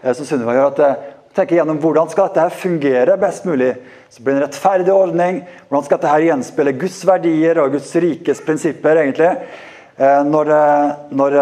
eh, 0.03 0.12
som 0.12 0.27
Sunniva 0.27 0.57
gjør. 0.57 0.72
at 0.72 0.83
eh, 0.85 1.07
tenker 1.38 1.61
gjennom 1.61 1.79
Hvordan 1.81 2.11
skal 2.12 2.29
dette 2.29 2.44
her 2.44 2.53
fungere 2.55 3.16
best 3.20 3.46
mulig? 3.48 3.70
Så 4.11 4.24
blir 4.24 4.35
det 4.35 4.42
en 4.42 4.46
rettferdig 4.46 4.92
ordning. 4.92 5.40
Hvordan 5.68 5.87
skal 5.87 6.01
dette 6.01 6.12
her 6.12 6.27
gjenspeile 6.27 6.74
Guds 6.81 6.98
verdier 7.09 7.62
og 7.62 7.77
Guds 7.77 7.94
rikes 8.03 8.42
prinsipper? 8.44 9.03
egentlig, 9.05 9.31
eh, 9.96 10.22
Når, 10.27 10.53
når 11.11 11.38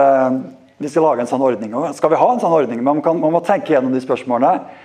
vi 0.79 0.91
skal 0.93 1.09
lage 1.09 1.25
en 1.25 1.31
sånn 1.31 1.43
ordning. 1.43 1.75
Og 1.75 1.95
skal 1.97 2.13
vi 2.13 2.21
ha 2.21 2.33
en 2.33 2.43
sånn 2.43 2.55
ordning? 2.55 2.83
Man, 2.85 3.01
kan, 3.03 3.19
man 3.21 3.33
må 3.33 3.41
tenke 3.41 3.73
gjennom 3.73 3.95
de 3.95 4.03
spørsmålene. 4.05 4.85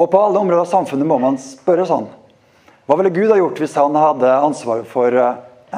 Og 0.00 0.08
på 0.10 0.20
alle 0.20 0.40
områder 0.40 0.64
av 0.64 0.70
samfunnet 0.70 1.06
må 1.08 1.18
man 1.20 1.36
spørre 1.40 1.84
sånn. 1.88 2.08
Hva 2.88 2.96
ville 2.98 3.12
Gud 3.12 3.30
ha 3.30 3.36
gjort 3.38 3.60
hvis 3.60 3.76
han 3.76 3.94
hadde 3.98 4.32
ansvaret 4.46 4.88
for 4.88 5.12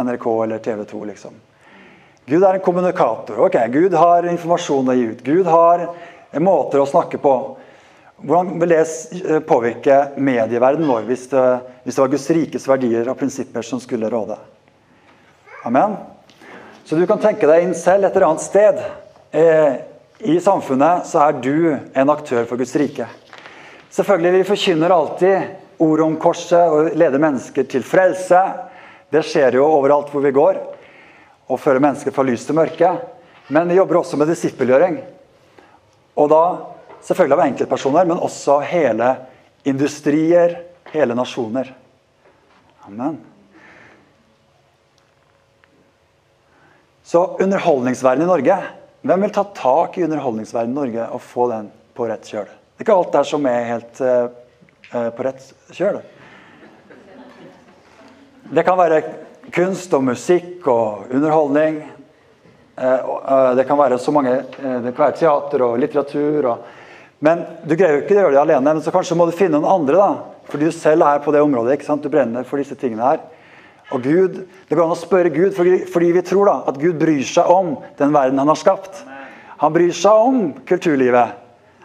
NRK 0.02 0.26
eller 0.44 0.58
TV 0.58 0.84
2. 0.84 1.04
liksom. 1.12 1.38
Gud 2.28 2.44
er 2.44 2.54
en 2.54 2.60
kommunikator. 2.60 3.38
ok, 3.40 3.56
Gud 3.72 3.94
har 3.94 4.26
informasjon 4.28 4.88
å 4.88 4.94
gi 4.94 5.06
ut. 5.12 5.24
Gud 5.24 5.46
har 5.46 5.88
måter 6.36 6.82
å 6.82 6.86
snakke 6.86 7.18
på. 7.18 7.34
Hvordan 8.18 8.58
vil 8.60 8.74
det 8.74 8.82
eh, 8.82 9.38
påvirke 9.46 9.98
medieverdenen 10.18 10.90
vår 10.90 11.06
hvis 11.06 11.28
det, 11.30 11.44
hvis 11.84 11.94
det 11.94 12.02
var 12.02 12.12
Guds 12.12 12.30
rikes 12.34 12.66
verdier 12.68 13.08
og 13.08 13.18
prinsipper 13.20 13.62
som 13.62 13.80
skulle 13.80 14.10
råde? 14.10 14.36
Amen. 15.64 15.94
Så 16.84 16.96
du 16.96 17.06
kan 17.06 17.20
tenke 17.22 17.46
deg 17.46 17.64
inn 17.64 17.76
selv 17.78 18.08
et 18.08 18.16
eller 18.16 18.26
annet 18.30 18.42
sted. 18.42 18.82
Eh, 19.30 19.78
I 20.18 20.36
samfunnet 20.42 21.06
så 21.06 21.22
er 21.28 21.38
du 21.38 21.56
en 21.76 22.10
aktør 22.10 22.44
for 22.48 22.58
Guds 22.58 22.74
rike. 22.80 23.06
Selvfølgelig, 23.90 24.32
Vi 24.32 24.48
forkynner 24.50 24.90
alltid 24.90 25.38
ordet 25.78 26.06
om 26.06 26.16
korset 26.16 26.74
og 26.74 26.90
leder 26.98 27.22
mennesker 27.22 27.64
til 27.70 27.86
frelse. 27.86 28.40
Det 29.12 29.22
skjer 29.24 29.56
jo 29.56 29.66
overalt 29.66 30.10
hvor 30.12 30.24
vi 30.24 30.34
går. 30.36 30.58
Og 31.48 31.60
fører 31.60 31.82
mennesker 31.82 32.12
fra 32.14 32.26
lys 32.26 32.44
til 32.46 32.58
mørke. 32.58 32.90
Men 33.48 33.70
vi 33.70 33.78
jobber 33.78 34.02
også 34.02 34.18
med 34.20 34.28
disippelgjøring. 34.28 34.98
Og 36.18 36.28
da 36.32 36.42
selvfølgelig 37.06 37.38
av 37.38 37.44
enkeltpersoner, 37.46 38.08
men 38.08 38.20
også 38.20 38.58
hele 38.68 39.14
industrier, 39.68 40.58
hele 40.92 41.16
nasjoner. 41.16 41.70
Amen. 42.88 43.18
Så 47.08 47.24
underholdningsverdenen 47.40 48.28
i 48.28 48.32
Norge 48.32 48.56
Hvem 49.08 49.22
vil 49.24 49.30
ta 49.32 49.44
tak 49.54 49.94
i 49.96 50.02
underholdningsverdenen 50.04 50.74
i 50.74 50.76
Norge 50.80 51.04
og 51.14 51.20
få 51.22 51.44
den 51.52 51.68
på 51.96 52.08
rett 52.10 52.26
kjøl? 52.26 52.48
Det 52.50 52.82
er 52.82 52.84
ikke 52.84 52.96
alt 52.98 53.12
der 53.14 53.28
som 53.30 53.46
er 53.46 53.68
helt 53.68 54.00
uh, 54.02 54.26
på 55.14 55.24
rett 55.24 55.46
kjøl. 55.76 56.00
Det 58.48 58.64
kan 58.64 58.78
være 58.78 59.02
kunst 59.52 59.92
og 59.92 60.04
musikk 60.06 60.66
og 60.72 61.10
underholdning. 61.12 61.82
Uh, 62.78 63.56
det 63.58 63.66
kan 63.66 63.78
være 63.78 63.98
så 63.98 64.12
mange 64.14 64.36
Det 64.54 64.94
kan 64.94 65.04
være 65.04 65.16
teater 65.18 65.62
og 65.62 65.78
litteratur. 65.78 66.46
og 66.46 66.58
men 67.18 67.40
du 67.66 67.74
greier 67.74 67.96
jo 67.96 68.02
ikke 68.04 68.14
å 68.14 68.20
gjøre 68.20 68.34
det 68.36 68.42
alene, 68.44 68.74
men 68.76 68.82
så 68.82 68.92
kanskje 68.94 69.16
må 69.18 69.26
du 69.26 69.34
finne 69.34 69.58
noen 69.58 69.72
andre. 69.80 69.96
da. 69.96 70.42
Fordi 70.48 70.68
du 70.68 70.72
selv 70.72 71.02
er 71.02 71.18
på 71.18 71.32
det 71.34 71.42
området. 71.42 71.74
ikke 71.74 71.84
sant? 71.84 72.02
Du 72.02 72.08
brenner 72.08 72.44
for 72.44 72.58
disse 72.58 72.76
tingene 72.78 73.02
her. 73.02 73.18
Og 73.90 74.02
Gud, 74.02 74.46
Det 74.68 74.76
går 74.76 74.84
an 74.84 74.94
å 74.94 74.96
spørre 74.96 75.34
Gud, 75.34 75.54
fordi, 75.54 76.12
vi 76.12 76.22
tror 76.22 76.46
da 76.46 76.62
at 76.68 76.78
Gud 76.78 76.98
bryr 76.98 77.24
seg 77.24 77.46
om 77.50 77.76
den 77.98 78.12
verden 78.12 78.38
han 78.38 78.48
har 78.48 78.54
skapt. 78.54 79.02
Han 79.58 79.72
bryr 79.72 79.92
seg 79.92 80.12
om 80.12 80.52
kulturlivet. 80.64 81.34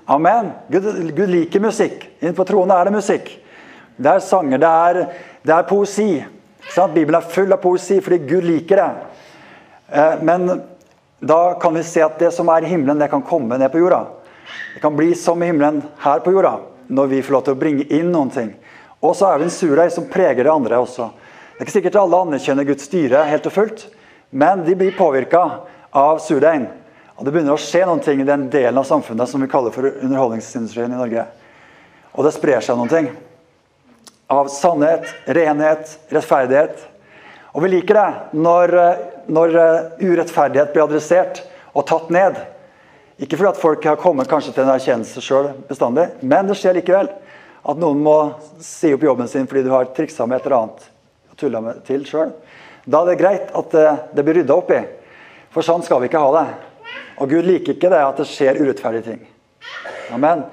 Amen. 0.06 0.52
Gud, 0.70 1.16
Gud 1.16 1.30
liker 1.30 1.60
musikk. 1.60 2.10
innenfor 2.22 2.46
på 2.46 2.72
er 2.72 2.84
det 2.86 2.94
musikk. 2.94 3.40
Det 3.98 4.12
er 4.12 4.20
sanger, 4.20 4.58
det 4.58 4.68
er, 4.68 5.08
det 5.44 5.54
er 5.54 5.64
poesi. 5.64 6.24
Bibelen 6.94 7.20
er 7.20 7.30
full 7.30 7.54
av 7.54 7.62
poesi 7.64 8.00
fordi 8.02 8.22
Gud 8.28 8.48
liker 8.48 8.82
det. 8.82 8.92
Eh, 9.94 10.14
men 10.22 10.62
da 11.20 11.54
kan 11.62 11.74
vi 11.74 11.84
se 11.84 12.02
at 12.04 12.20
det 12.20 12.32
som 12.36 12.50
er 12.50 12.66
i 12.66 12.72
himmelen, 12.72 13.00
det 13.00 13.12
kan 13.12 13.22
komme 13.22 13.58
ned 13.58 13.72
på 13.72 13.80
jorda. 13.80 14.06
Det 14.74 14.82
kan 14.82 14.96
bli 14.96 15.14
som 15.16 15.44
i 15.44 15.48
himmelen 15.52 15.82
her 16.04 16.20
på 16.20 16.34
jorda, 16.34 16.58
når 16.88 17.08
vi 17.08 17.22
får 17.24 17.36
lov 17.36 17.44
til 17.46 17.56
å 17.56 17.62
bringe 17.62 17.86
inn 17.94 18.12
noen 18.12 18.32
ting. 18.34 18.54
Og 19.04 19.16
så 19.16 19.30
er 19.30 19.40
det 19.40 19.48
en 19.48 19.54
surdeig 19.56 19.92
som 19.94 20.08
preger 20.10 20.44
det 20.44 20.52
andre 20.52 20.80
også. 20.84 21.10
Det 21.54 21.62
er 21.62 21.68
ikke 21.68 21.78
sikkert 21.78 22.00
alle 22.02 22.22
anerkjenner 22.26 22.68
Guds 22.68 22.88
styre 22.90 23.26
helt 23.30 23.48
og 23.48 23.54
fullt, 23.54 23.86
men 24.32 24.64
de 24.66 24.76
blir 24.76 24.96
påvirka 24.98 25.44
av 25.94 26.20
surdeigen. 26.24 26.66
Og 27.16 27.28
det 27.28 27.34
begynner 27.36 27.54
å 27.54 27.62
skje 27.62 27.84
noen 27.86 28.02
ting 28.04 28.24
i 28.24 28.28
den 28.28 28.48
delen 28.52 28.80
av 28.82 28.88
samfunnet 28.90 29.30
som 29.30 29.44
vi 29.44 29.52
kaller 29.52 29.72
for 29.76 29.86
underholdningsindustrien 29.92 30.92
i 30.92 30.98
Norge. 30.98 31.28
Og 32.18 32.26
det 32.26 32.34
sprer 32.34 32.64
seg 32.66 32.80
noen 32.80 32.92
ting. 32.92 33.12
Av 34.34 34.50
sannhet, 34.50 35.06
renhet, 35.38 35.98
rettferdighet. 36.14 36.88
Og 37.54 37.66
vi 37.66 37.76
liker 37.76 38.00
det 38.00 38.40
når, 38.42 38.74
når 39.30 39.58
urettferdighet 40.02 40.74
blir 40.74 40.88
adressert 40.88 41.44
og 41.74 41.86
tatt 41.90 42.10
ned. 42.14 42.40
Ikke 43.22 43.38
fordi 43.38 43.52
at 43.52 43.62
folk 43.62 43.86
har 43.86 44.00
kommet 44.02 44.30
kanskje 44.32 44.56
til 44.56 44.66
en 44.66 44.74
erkjennelse 44.74 45.22
sjøl 45.22 45.52
bestandig, 45.70 46.08
men 46.26 46.50
det 46.50 46.58
skjer 46.58 46.80
likevel. 46.80 47.12
At 47.64 47.80
noen 47.80 48.02
må 48.04 48.18
si 48.64 48.92
opp 48.96 49.06
jobben 49.06 49.30
sin 49.32 49.46
fordi 49.48 49.68
du 49.68 49.72
har 49.72 49.92
triksa 49.96 50.26
med 50.28 50.42
et 50.42 50.50
eller 50.50 50.58
annet 50.64 50.90
og 51.32 51.38
tulla 51.40 51.62
til 51.88 52.04
sjøl. 52.10 52.34
Da 52.84 53.04
er 53.04 53.14
det 53.14 53.22
greit 53.22 53.54
at 53.56 53.72
det, 53.72 53.86
det 54.18 54.26
blir 54.26 54.42
rydda 54.42 54.58
opp 54.58 54.74
i. 54.76 54.82
For 55.54 55.66
sånn 55.66 55.86
skal 55.86 56.02
vi 56.02 56.10
ikke 56.10 56.24
ha 56.24 56.34
det. 56.40 56.48
Og 57.22 57.30
Gud 57.30 57.46
liker 57.48 57.78
ikke 57.78 57.92
det 57.94 58.02
at 58.02 58.20
det 58.20 58.28
skjer 58.28 58.60
urettferdige 58.60 59.14
ting. 59.14 59.22
Amen. 60.12 60.44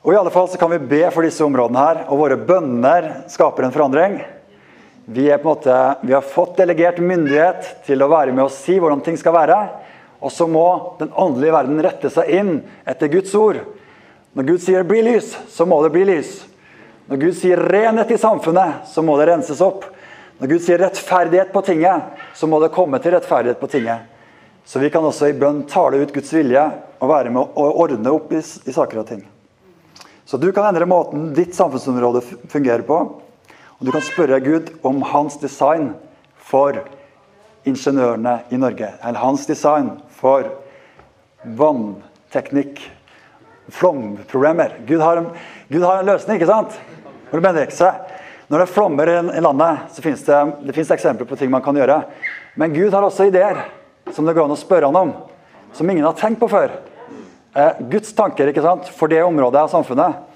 Og 0.00 0.14
i 0.14 0.16
alle 0.16 0.32
fall 0.32 0.48
så 0.48 0.56
kan 0.56 0.70
vi 0.72 0.78
be 0.78 1.02
for 1.12 1.26
disse 1.26 1.44
områdene 1.44 1.80
her, 1.80 1.98
og 2.08 2.22
våre 2.22 2.38
bønner 2.40 3.08
skaper 3.28 3.66
en 3.66 3.74
forandring. 3.74 4.20
Vi, 5.04 5.26
er 5.28 5.40
på 5.42 5.50
en 5.50 5.56
måte, 5.56 5.76
vi 6.06 6.14
har 6.14 6.24
fått 6.24 6.56
delegert 6.60 7.00
myndighet 7.04 7.66
til 7.84 8.00
å 8.00 8.08
være 8.08 8.32
med 8.32 8.46
og 8.46 8.54
si 8.54 8.78
hvordan 8.80 9.02
ting 9.04 9.18
skal 9.20 9.34
være. 9.36 9.58
Og 10.20 10.32
så 10.32 10.46
må 10.48 10.96
den 11.00 11.12
åndelige 11.12 11.52
verden 11.52 11.82
rette 11.84 12.12
seg 12.12 12.30
inn 12.32 12.52
etter 12.88 13.10
Guds 13.12 13.34
ord. 13.36 13.58
Når 14.36 14.46
Gud 14.46 14.62
sier 14.62 14.84
'bli 14.84 15.02
lys', 15.02 15.34
så 15.48 15.66
må 15.66 15.82
det 15.82 15.90
bli 15.92 16.04
lys. 16.04 16.46
Når 17.08 17.16
Gud 17.16 17.34
sier 17.34 17.56
'renhet 17.56 18.10
i 18.10 18.20
samfunnet', 18.20 18.86
så 18.86 19.02
må 19.02 19.18
det 19.18 19.26
renses 19.28 19.60
opp. 19.60 19.84
Når 20.38 20.48
Gud 20.48 20.60
sier 20.60 20.78
'rettferdighet 20.78 21.52
på 21.52 21.62
tinget', 21.62 22.02
så 22.34 22.46
må 22.46 22.60
det 22.60 22.72
komme 22.72 22.98
til 22.98 23.12
rettferdighet 23.12 23.60
på 23.60 23.66
tinget. 23.66 24.00
Så 24.64 24.78
vi 24.78 24.90
kan 24.90 25.04
også 25.04 25.28
i 25.28 25.32
bønn 25.32 25.66
tale 25.66 25.96
ut 25.96 26.12
Guds 26.12 26.32
vilje 26.32 26.72
og 27.00 27.08
være 27.08 27.30
med 27.30 27.42
å 27.42 27.72
ordne 27.82 28.12
opp 28.12 28.32
i, 28.32 28.38
i 28.38 28.72
saker 28.72 28.98
og 28.98 29.06
ting. 29.06 29.26
Så 30.30 30.36
du 30.36 30.52
kan 30.52 30.68
endre 30.68 30.86
måten 30.86 31.32
ditt 31.34 31.56
samfunnsområde 31.58 32.20
fungerer 32.48 32.84
på. 32.86 32.96
Og 33.78 33.82
du 33.82 33.90
kan 33.90 34.04
spørre 34.06 34.36
Gud 34.38 34.68
om 34.86 35.00
hans 35.02 35.34
design 35.42 35.88
for 36.38 36.76
ingeniørene 37.66 38.36
i 38.54 38.60
Norge. 38.62 38.92
Eller 39.02 39.18
hans 39.18 39.48
design 39.50 39.88
for 40.14 40.46
vannteknikk, 41.42 42.78
flomproblemer. 43.74 44.76
Gud 44.86 45.02
har, 45.02 45.18
en, 45.18 45.26
Gud 45.66 45.82
har 45.82 45.98
en 45.98 46.12
løsning, 46.12 46.38
ikke 46.38 46.52
sant? 46.52 46.78
Når 47.34 48.62
det 48.62 48.70
flommer 48.70 49.10
i 49.10 49.42
landet, 49.42 49.90
så 49.90 50.06
finnes 50.06 50.22
det, 50.28 50.44
det 50.62 50.76
finnes 50.78 50.94
eksempler 50.94 51.26
på 51.26 51.40
ting 51.42 51.50
man 51.50 51.66
kan 51.66 51.74
gjøre. 51.74 52.04
Men 52.54 52.78
Gud 52.78 52.94
har 52.94 53.02
også 53.02 53.26
ideer 53.32 53.64
som 54.14 54.30
det 54.30 54.38
går 54.38 54.46
an 54.46 54.54
å 54.54 54.62
spørre 54.62 54.94
han 54.94 55.02
om, 55.02 55.12
som 55.74 55.90
ingen 55.90 56.06
har 56.06 56.14
tenkt 56.22 56.38
på 56.38 56.52
før. 56.54 56.78
Eh, 57.54 57.70
Guds 57.90 58.12
tanker 58.14 58.50
ikke 58.50 58.62
sant? 58.62 58.90
for 58.94 59.10
det 59.10 59.22
området 59.22 59.64
av 59.64 59.70
samfunnet. 59.72 60.26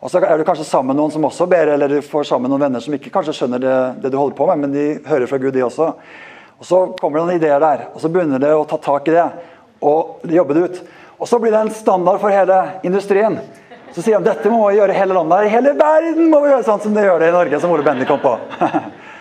Og 0.00 0.10
så 0.12 0.20
er 0.20 0.38
du 0.38 0.44
kanskje 0.48 0.64
sammen 0.64 0.94
med 0.94 1.00
noen 1.00 1.12
som 1.12 1.24
også 1.24 1.46
ber, 1.48 1.74
eller 1.74 1.88
du 1.88 2.00
får 2.04 2.26
sammen 2.28 2.48
med 2.48 2.54
noen 2.54 2.66
venner 2.66 2.84
som 2.84 2.94
ikke 2.96 3.12
kanskje 3.12 3.34
skjønner 3.36 3.60
det, 3.60 3.76
det 4.04 4.12
du 4.12 4.16
holder 4.16 4.36
på 4.36 4.48
med, 4.48 4.62
men 4.62 4.74
de 4.74 4.84
hører 5.08 5.28
fra 5.28 5.40
Gud, 5.40 5.52
de 5.56 5.64
også. 5.64 5.90
Og 6.60 6.68
Så 6.68 6.80
kommer 7.00 7.18
det 7.18 7.24
noen 7.24 7.40
ideer 7.40 7.60
der, 7.60 7.86
og 7.94 8.00
så 8.00 8.08
begynner 8.12 8.40
det 8.40 8.52
å 8.52 8.66
ta 8.68 8.76
tak 8.80 9.08
i 9.08 9.16
det 9.16 9.26
og 9.80 10.24
jobbe 10.28 10.56
det 10.56 10.64
ut. 10.64 10.80
Og 11.20 11.28
så 11.28 11.38
blir 11.40 11.52
det 11.52 11.60
en 11.60 11.72
standard 11.72 12.20
for 12.20 12.32
hele 12.32 12.56
industrien. 12.84 13.38
Så 13.92 14.04
sier 14.04 14.20
de 14.20 14.28
dette 14.28 14.52
må 14.52 14.62
vi 14.68 14.76
gjøre 14.76 14.92
i 14.92 14.98
hele 15.00 15.16
landet. 15.16 15.46
I 15.48 15.52
hele 15.52 15.72
verden 15.76 16.28
må 16.32 16.42
vi 16.44 16.52
gjøre 16.52 16.66
sånn 16.68 16.82
som 16.84 16.96
de 16.96 17.04
gjør 17.04 17.20
det 17.20 17.30
i 17.30 17.36
Norge, 17.36 17.60
som 17.60 17.72
Ole 17.72 17.84
Bendik 17.84 18.08
kom 18.08 18.20
på. 18.22 18.34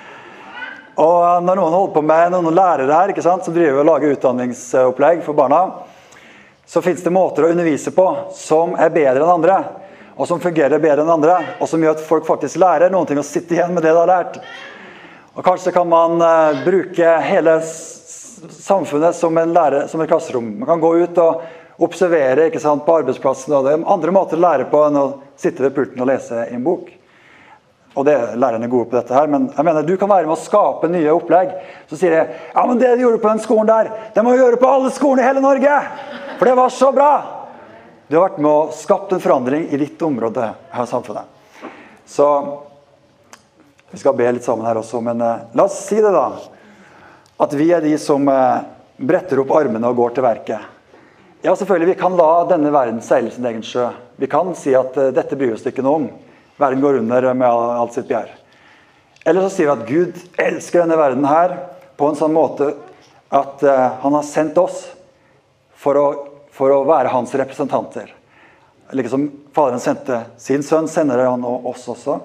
og 1.08 1.44
når 1.44 1.60
noen 1.60 1.78
holder 1.78 1.96
på 1.96 2.04
med 2.08 2.36
noen 2.36 2.52
lærere 2.56 3.00
her 3.00 3.14
ikke 3.16 3.24
sant, 3.24 3.48
som 3.48 3.56
driver 3.56 3.82
og 3.82 3.90
lager 3.90 4.16
utdanningsopplegg 4.16 5.24
for 5.28 5.40
barna, 5.40 5.64
så 6.70 6.82
fins 6.86 7.02
det 7.04 7.10
måter 7.10 7.48
å 7.48 7.48
undervise 7.50 7.90
på 7.92 8.06
som 8.38 8.76
er 8.78 8.92
bedre 8.94 9.24
enn 9.24 9.32
andre. 9.40 9.56
Og 10.20 10.28
som 10.30 10.42
fungerer 10.44 10.78
bedre 10.78 11.02
enn 11.02 11.10
andre, 11.10 11.38
og 11.58 11.70
som 11.72 11.82
gjør 11.82 11.96
at 11.96 12.04
folk 12.06 12.28
faktisk 12.28 12.60
lærer 12.62 12.92
noen 12.94 13.08
ting 13.10 13.18
og 13.18 13.26
sitter 13.26 13.58
igjen 13.58 13.74
med 13.74 13.82
det 13.82 13.94
de 13.96 13.98
har 13.98 14.12
lært. 14.12 14.38
Og 15.34 15.42
Kanskje 15.48 15.74
kan 15.74 15.90
man 15.90 16.22
uh, 16.22 16.60
bruke 16.62 17.16
hele 17.26 17.56
samfunnet 17.64 19.18
som, 19.18 19.42
en 19.42 19.56
lærer, 19.56 19.88
som 19.90 20.04
et 20.04 20.12
klasserom. 20.12 20.52
Man 20.60 20.70
kan 20.70 20.84
gå 20.84 20.94
ut 21.00 21.24
og 21.24 21.82
observere 21.82 22.52
sant, 22.62 22.86
på 22.86 23.00
arbeidsplassen. 23.02 23.56
og 23.56 23.66
Det 23.66 23.74
er 23.74 23.90
andre 23.96 24.14
måter 24.14 24.38
å 24.38 24.46
lære 24.46 24.70
på 24.70 24.86
enn 24.86 25.02
å 25.02 25.08
sitte 25.40 25.66
ved 25.66 25.74
pulten 25.74 26.06
og 26.06 26.12
lese 26.12 26.46
i 26.52 26.58
en 26.60 26.70
bok. 26.70 26.94
Og 27.98 28.06
det 28.06 28.14
er 28.14 28.38
lærerne 28.38 28.70
gode 28.70 28.92
på 28.92 29.00
dette 29.00 29.18
her, 29.18 29.26
men 29.32 29.50
jeg 29.56 29.66
mener 29.66 29.88
du 29.88 29.96
kan 29.98 30.12
være 30.12 30.30
med 30.30 30.38
å 30.38 30.44
skape 30.44 30.94
nye 30.94 31.18
opplegg. 31.18 31.58
Så 31.90 31.98
sier 31.98 32.14
jeg 32.14 32.30
ja, 32.54 32.62
men 32.62 32.78
det 32.78 32.94
du 32.94 33.08
gjorde 33.08 33.26
på 33.26 33.34
den 33.34 33.42
skolen 33.42 33.74
der, 33.74 33.90
det 34.14 34.22
må 34.22 34.38
du 34.38 34.44
gjøre 34.44 34.62
på 34.62 34.70
alle 34.70 34.94
skolene 34.94 35.26
i 35.26 35.32
hele 35.32 35.42
Norge! 35.42 35.80
For 36.40 36.46
det 36.46 36.56
var 36.56 36.70
så 36.70 36.92
bra! 36.92 37.14
Du 38.08 38.16
har 38.16 38.30
vært 38.30 38.38
med 38.40 38.48
å 38.48 38.72
skapt 38.72 39.12
en 39.12 39.20
forandring 39.20 39.66
i 39.76 39.78
ditt 39.78 40.00
område 40.02 40.46
her 40.72 40.86
i 40.86 40.88
samfunnet. 40.88 41.28
Så 42.08 42.28
vi 43.92 44.00
skal 44.00 44.16
be 44.16 44.30
litt 44.32 44.46
sammen 44.48 44.64
her 44.64 44.80
også, 44.80 45.02
men 45.04 45.20
eh, 45.20 45.42
la 45.52 45.66
oss 45.68 45.82
si 45.84 45.98
det, 46.00 46.14
da. 46.16 46.30
At 47.44 47.56
vi 47.60 47.68
er 47.76 47.84
de 47.84 47.92
som 48.00 48.24
eh, 48.32 48.62
bretter 48.96 49.42
opp 49.44 49.52
armene 49.58 49.92
og 49.92 50.00
går 50.00 50.14
til 50.16 50.26
verket. 50.30 50.70
Ja, 51.44 51.58
selvfølgelig, 51.58 51.90
Vi 51.92 51.98
kan 52.06 52.16
la 52.16 52.30
denne 52.48 52.72
verden 52.72 53.02
seile 53.04 53.34
sin 53.36 53.50
egen 53.50 53.66
sjø. 53.68 53.90
Vi 54.16 54.32
kan 54.32 54.54
si 54.56 54.72
at 54.80 54.96
eh, 54.96 55.12
dette 55.18 55.36
bryr 55.36 55.58
oss 55.58 55.68
ikke 55.68 55.84
noe 55.84 56.00
om. 56.00 56.08
Verden 56.56 56.86
går 56.86 57.02
under 57.02 57.28
med 57.34 57.50
alt 57.50 57.98
sitt 57.98 58.08
begjær. 58.08 58.32
Eller 59.28 59.44
så 59.44 59.52
sier 59.58 59.68
vi 59.68 59.76
at 59.76 59.92
Gud 59.92 60.40
elsker 60.40 60.86
denne 60.86 61.02
verden 61.04 61.28
her 61.28 61.58
på 62.00 62.08
en 62.08 62.18
sånn 62.24 62.32
måte 62.32 62.72
at 63.28 63.60
han 63.60 64.16
har 64.16 64.24
sendt 64.26 64.58
oss 64.58 64.86
for 65.80 66.00
å, 66.00 66.08
for 66.60 66.76
å 66.76 66.84
være 66.84 67.14
hans 67.14 67.32
representanter. 67.40 68.12
Liksom 68.92 69.30
Faderen 69.56 69.80
sendte 69.80 70.24
sin 70.42 70.64
sønn, 70.66 70.90
sender 70.92 71.24
han 71.24 71.46
oss 71.46 71.86
også. 71.88 72.18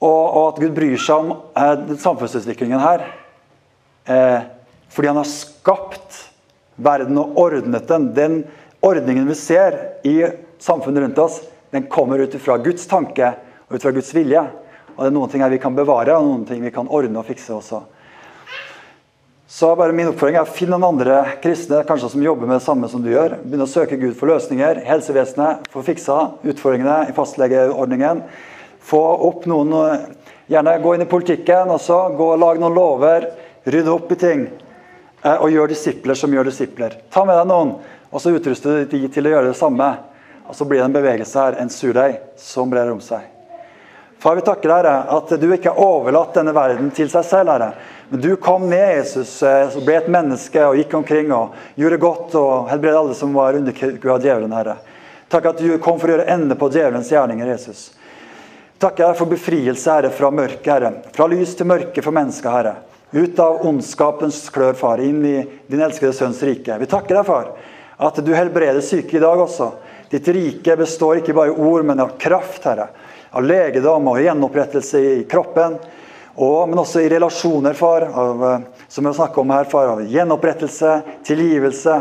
Og, 0.00 0.22
og, 0.24 0.44
at 0.50 0.60
Gud 0.60 0.74
bryr 0.76 1.00
seg 1.00 1.24
om 1.24 1.32
eh, 1.56 1.96
samfunnsutviklingen 2.00 2.80
her. 2.80 3.04
Eh, 4.04 4.40
fordi 4.92 5.10
han 5.10 5.20
har 5.20 5.28
skapt 5.28 6.18
verden 6.80 7.20
og 7.20 7.36
ordnet 7.40 7.88
den. 7.88 8.08
Den 8.16 8.38
ordningen 8.84 9.28
vi 9.28 9.36
ser 9.38 9.76
i 10.08 10.16
samfunnet 10.60 11.04
rundt 11.04 11.20
oss, 11.20 11.40
den 11.70 11.86
kommer 11.92 12.20
ut 12.20 12.34
fra 12.42 12.56
Guds 12.60 12.88
tanke 12.90 13.34
og 13.68 13.76
ut 13.76 13.84
fra 13.84 13.94
Guds 13.96 14.12
vilje. 14.16 14.42
Og 14.96 15.04
det 15.04 15.08
er 15.08 15.16
noen 15.16 15.32
ting 15.32 15.44
her 15.44 15.52
vi 15.52 15.60
kan 15.62 15.76
bevare, 15.76 16.16
og 16.16 16.26
noen 16.26 16.48
ting 16.48 16.64
vi 16.64 16.72
kan 16.74 16.88
ordne 16.90 17.20
og 17.20 17.28
fikse 17.28 17.54
også. 17.54 17.84
Så 19.50 19.76
bare 19.76 19.92
min 19.92 20.06
oppfordring 20.12 20.36
er 20.38 20.46
Finn 20.46 20.70
noen 20.70 20.84
andre 20.92 21.16
kristne 21.42 21.80
kanskje 21.82 22.12
som 22.12 22.22
jobber 22.22 22.46
med 22.46 22.60
det 22.60 22.62
samme 22.62 22.86
som 22.88 23.02
du 23.02 23.08
gjør. 23.10 23.32
Begynn 23.42 23.64
å 23.64 23.66
søke 23.66 23.98
Gud 23.98 24.12
for 24.14 24.30
løsninger. 24.30 24.78
Helsevesenet, 24.86 25.66
få 25.72 25.82
fiksa 25.82 26.18
utfordringene 26.46 27.08
i 27.10 27.14
fastlegeordningen. 27.16 28.22
Få 28.86 29.00
opp 29.26 29.48
noen 29.50 29.74
Gjerne 30.50 30.76
gå 30.82 30.92
inn 30.94 31.02
i 31.02 31.10
politikken 31.10 31.70
også. 31.70 31.98
Gå 32.18 32.30
og 32.36 32.38
Lag 32.42 32.62
noen 32.62 32.78
lover. 32.78 33.26
Rydde 33.66 33.90
opp 33.90 34.14
i 34.14 34.20
ting. 34.22 34.46
Eh, 35.22 35.36
og 35.36 35.50
gjør 35.50 35.74
disipler 35.74 36.18
som 36.18 36.32
gjør 36.34 36.46
disipler. 36.50 36.96
Ta 37.10 37.26
med 37.26 37.38
deg 37.38 37.50
noen, 37.50 37.76
og 38.10 38.22
så 38.22 38.32
utruster 38.34 38.80
du 38.80 38.94
de 38.94 39.10
til 39.10 39.26
å 39.26 39.34
gjøre 39.34 39.50
det 39.50 39.58
samme. 39.58 39.92
Og 40.46 40.54
så 40.58 40.66
blir 40.66 40.78
det 40.78 40.88
en 40.88 40.96
bevegelse 40.96 41.42
her, 41.42 41.58
en 41.58 41.70
surdeig, 41.70 42.18
som 42.38 42.70
brer 42.70 42.90
om 42.90 43.02
seg. 43.02 43.26
Far, 44.20 44.36
vi 44.36 44.42
takker 44.44 44.74
deg 44.74 45.14
at 45.16 45.30
du 45.40 45.46
ikke 45.54 45.70
har 45.74 45.86
overlatt 45.86 46.34
denne 46.36 46.54
verden 46.56 46.90
til 46.94 47.10
seg 47.12 47.26
selv. 47.26 47.54
Herre. 47.54 47.70
Men 48.10 48.20
du 48.20 48.36
kom 48.36 48.70
ned, 48.70 48.96
Jesus, 48.96 49.42
eh, 49.42 49.70
og 49.76 49.84
ble 49.86 49.94
et 50.00 50.08
menneske 50.10 50.62
og 50.66 50.74
gikk 50.80 50.96
omkring 50.98 51.30
og 51.30 51.54
gjorde 51.78 51.98
godt 52.02 52.36
og 52.40 52.68
helbredet 52.72 52.98
alle 52.98 53.14
som 53.14 53.36
var 53.36 53.54
underkua 53.58 54.16
av 54.16 54.24
djevelen, 54.24 54.54
Herre. 54.54 54.74
Takk 55.30 55.46
at 55.52 55.62
du 55.62 55.76
kom 55.78 56.00
for 56.00 56.10
å 56.10 56.16
gjøre 56.16 56.26
ende 56.34 56.56
på 56.58 56.68
djevelens 56.74 57.12
gjerninger, 57.12 57.52
Jesus. 57.52 57.84
Takk 58.82 58.98
deg 58.98 59.14
for 59.14 59.30
befrielse, 59.30 59.86
Herre, 59.86 60.10
fra 60.10 60.32
mørket, 60.34 60.70
Herre. 60.72 60.92
Fra 61.14 61.28
lys 61.30 61.54
til 61.54 61.70
mørke 61.70 62.02
for 62.02 62.16
mennesket, 62.16 62.50
Herre. 62.50 62.74
Ut 63.14 63.38
av 63.42 63.62
ondskapens 63.66 64.42
klør, 64.50 64.74
far, 64.78 65.02
inn 65.06 65.22
i 65.26 65.36
din 65.70 65.82
elskede 65.86 66.14
sønns 66.16 66.42
rike. 66.46 66.76
Vi 66.82 66.90
takker 66.90 67.14
deg, 67.14 67.30
far, 67.30 67.54
at 68.10 68.18
du 68.26 68.34
helbreder 68.34 68.82
syke 68.82 69.20
i 69.20 69.22
dag 69.22 69.38
også. 69.46 69.70
Ditt 70.10 70.26
rike 70.34 70.74
består 70.80 71.20
ikke 71.20 71.38
bare 71.38 71.54
i 71.54 71.62
ord, 71.62 71.86
men 71.86 72.02
av 72.02 72.16
kraft, 72.18 72.66
Herre 72.66 72.90
av 73.30 73.46
legedom 73.46 74.10
og 74.10 74.20
gjenopprettelse 74.22 75.00
i 75.00 75.16
kroppen. 75.30 75.76
Og, 76.40 76.68
men 76.68 76.78
også 76.80 77.02
i 77.04 77.08
relasjoner, 77.12 77.76
far, 77.76 78.06
av, 78.16 78.44
eh, 78.48 78.84
som 78.88 79.04
vi 79.04 79.08
har 79.08 79.14
snakket 79.18 79.38
om 79.38 79.50
her, 79.52 79.64
far, 79.68 79.88
av 79.92 80.02
gjenopprettelse, 80.08 81.00
tilgivelse. 81.28 82.00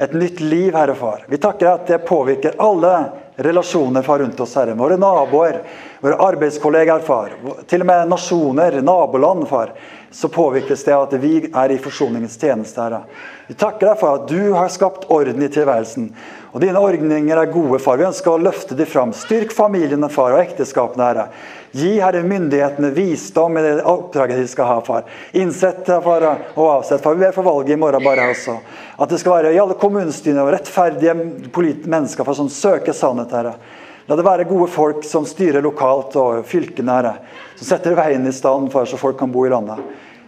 Et 0.00 0.12
nytt 0.12 0.40
liv, 0.40 0.74
Herre 0.74 0.94
Far. 0.96 1.24
Vi 1.28 1.36
takker 1.40 1.66
deg 1.66 1.72
at 1.74 1.88
det 1.88 1.98
påvirker 2.08 2.60
alle 2.60 2.92
relasjoner 3.40 4.02
far, 4.04 4.18
rundt 4.18 4.40
oss, 4.40 4.54
Herre. 4.56 4.74
Våre 4.76 4.96
naboer, 5.00 5.62
våre 6.00 6.16
arbeidskollegaer, 6.24 7.04
far. 7.04 7.32
Til 7.68 7.84
og 7.84 7.88
med 7.88 8.08
nasjoner, 8.08 8.80
naboland, 8.84 9.48
far. 9.48 9.72
Så 10.12 10.28
påvirkes 10.32 10.84
det 10.84 10.94
av 10.96 11.06
at 11.06 11.16
vi 11.22 11.34
er 11.48 11.72
i 11.72 11.78
forsoningens 11.80 12.36
tjeneste, 12.40 12.80
Herre. 12.80 13.02
Vi 13.48 13.56
takker 13.60 13.90
deg 13.90 14.00
for 14.00 14.20
at 14.20 14.28
du 14.28 14.52
har 14.56 14.72
skapt 14.72 15.08
orden 15.12 15.44
i 15.44 15.52
tilværelsen. 15.52 16.10
Og 16.52 16.64
dine 16.64 16.80
ordninger 16.80 17.40
er 17.40 17.52
gode, 17.52 17.80
far. 17.80 18.00
Vi 18.00 18.08
ønsker 18.08 18.34
å 18.34 18.42
løfte 18.42 18.76
de 18.76 18.88
fram. 18.88 19.12
Styrk 19.16 19.52
familiene, 19.56 20.08
far, 20.12 20.36
og 20.36 20.44
ekteskapene, 20.44 21.08
Herre. 21.12 21.28
Gi 21.72 22.00
Herre 22.00 22.22
myndighetene 22.22 22.90
visdom 22.90 23.58
i 23.58 23.62
det 23.62 23.82
oppdraget 23.86 24.40
de 24.40 24.46
skal 24.50 24.66
ha, 24.66 24.80
far. 24.82 25.04
Innsett, 25.32 25.86
far, 25.86 26.26
og 26.54 26.64
avsett, 26.66 27.02
far. 27.02 27.14
Vi 27.14 27.24
ber 27.24 27.36
for 27.36 27.46
valget 27.46 27.76
i 27.76 27.78
morgen 27.78 28.04
bare 28.04 28.26
også. 28.32 28.56
At 28.98 29.12
det 29.12 29.20
skal 29.22 29.36
være 29.36 29.54
i 29.54 29.60
alle 29.62 29.78
kommunestyrene 29.78 30.48
rettferdige 30.50 31.14
mennesker 31.14 32.26
for 32.26 32.34
som 32.34 32.50
søker 32.50 32.96
sannhet, 32.96 33.30
Herre. 33.36 33.54
La 34.10 34.18
det 34.18 34.26
være 34.26 34.48
gode 34.50 34.66
folk 34.72 35.04
som 35.06 35.26
styrer 35.28 35.62
lokalt 35.62 36.18
og 36.18 36.42
fylkene, 36.50 36.96
Herre. 36.98 37.16
Som 37.60 37.70
setter 37.70 37.94
veien 37.98 38.26
i 38.26 38.34
stand 38.34 38.72
for 38.74 38.90
så 38.90 38.98
folk 38.98 39.20
kan 39.20 39.30
bo 39.30 39.46
i 39.46 39.52
landet. 39.54 39.78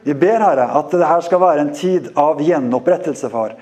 Vi 0.06 0.14
ber, 0.14 0.38
Herre, 0.46 0.70
at 0.78 0.94
dette 0.94 1.22
skal 1.26 1.42
være 1.42 1.66
en 1.66 1.74
tid 1.74 2.12
av 2.18 2.38
gjenopprettelse, 2.42 3.30
far 3.34 3.58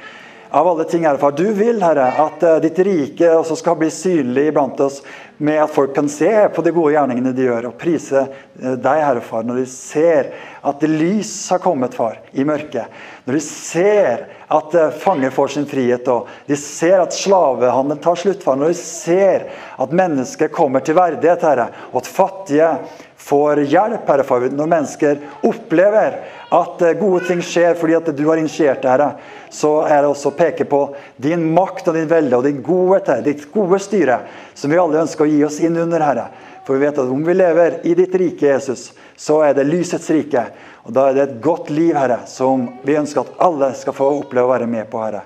av 0.50 0.68
alle 0.68 0.84
ting, 0.84 1.04
Herre 1.04 1.18
far. 1.18 1.32
Du 1.32 1.52
vil, 1.52 1.82
Herre, 1.82 2.08
at 2.24 2.42
uh, 2.42 2.56
ditt 2.62 2.78
rike 2.82 3.28
også 3.36 3.56
skal 3.60 3.76
bli 3.78 3.90
synlig 3.94 4.48
iblant 4.50 4.80
oss, 4.82 5.00
med 5.40 5.62
at 5.62 5.72
folk 5.72 5.94
kan 5.96 6.08
se 6.12 6.30
på 6.52 6.64
de 6.66 6.72
gode 6.74 6.92
gjerningene 6.92 7.32
de 7.36 7.46
gjør, 7.46 7.70
og 7.70 7.78
prise 7.80 8.24
uh, 8.26 8.74
deg, 8.74 9.02
Herre 9.04 9.22
far, 9.24 9.46
når 9.46 9.62
de 9.62 9.66
ser 9.70 10.32
at 10.66 10.82
lys 10.84 11.32
har 11.54 11.62
kommet, 11.62 11.94
far, 11.96 12.18
i 12.32 12.44
mørket. 12.46 12.90
Når 13.24 13.38
de 13.38 13.42
ser 13.46 14.26
at 14.50 14.74
uh, 14.74 14.88
fanger 15.04 15.34
får 15.34 15.54
sin 15.54 15.68
frihet, 15.70 16.10
og 16.10 16.28
de 16.50 16.58
ser 16.58 16.98
at 16.98 17.14
slavehandelen 17.14 18.02
tar 18.02 18.18
slutt, 18.18 18.42
far. 18.42 18.58
Når 18.58 18.74
de 18.74 18.80
ser 18.80 19.46
at 19.80 19.94
mennesker 20.02 20.50
kommer 20.52 20.82
til 20.84 20.98
verdighet, 20.98 21.46
Herre, 21.46 21.70
og 21.92 22.02
at 22.02 22.10
fattige 22.10 22.74
får 23.20 23.64
hjelp, 23.70 24.08
Herre 24.08 24.26
far. 24.26 24.50
Når 24.50 24.74
mennesker 24.74 25.24
opplever 25.46 26.18
at 26.50 26.82
gode 26.98 27.24
ting 27.28 27.42
skjer 27.44 27.76
fordi 27.78 27.94
at 27.94 28.08
du 28.16 28.22
har 28.26 28.40
initiert 28.40 28.82
det, 28.82 28.90
her, 28.90 29.12
så 29.54 29.70
er 29.86 30.02
det 30.02 30.10
også 30.10 30.32
å 30.32 30.38
peke 30.38 30.66
på 30.70 30.80
din 31.22 31.44
makt 31.54 31.90
og 31.90 31.98
din 31.98 32.08
velde 32.10 32.38
og 32.38 32.46
din 32.46 32.58
godhet, 32.64 33.12
ditt 33.26 33.46
gode 33.54 33.78
styre, 33.82 34.20
som 34.54 34.72
vi 34.72 34.80
alle 34.82 35.04
ønsker 35.04 35.26
å 35.26 35.30
gi 35.30 35.44
oss 35.46 35.60
inn 35.62 35.78
under, 35.78 36.02
Herre. 36.02 36.26
For 36.66 36.76
vi 36.76 36.86
vet 36.86 36.98
at 36.98 37.10
om 37.10 37.22
vi 37.26 37.34
lever 37.34 37.80
i 37.86 37.94
ditt 37.98 38.14
rike, 38.18 38.50
Jesus, 38.50 38.90
så 39.16 39.40
er 39.46 39.54
det 39.56 39.68
lysets 39.68 40.10
rike. 40.10 40.44
Og 40.86 40.94
da 40.96 41.08
er 41.08 41.16
det 41.16 41.24
et 41.24 41.40
godt 41.42 41.70
liv, 41.70 41.94
Herre, 41.96 42.20
som 42.30 42.66
vi 42.86 42.98
ønsker 42.98 43.22
at 43.22 43.40
alle 43.46 43.72
skal 43.78 43.96
få 43.96 44.10
oppleve 44.20 44.48
å 44.48 44.52
være 44.52 44.68
med 44.70 44.90
på, 44.90 45.00
Herre. 45.02 45.24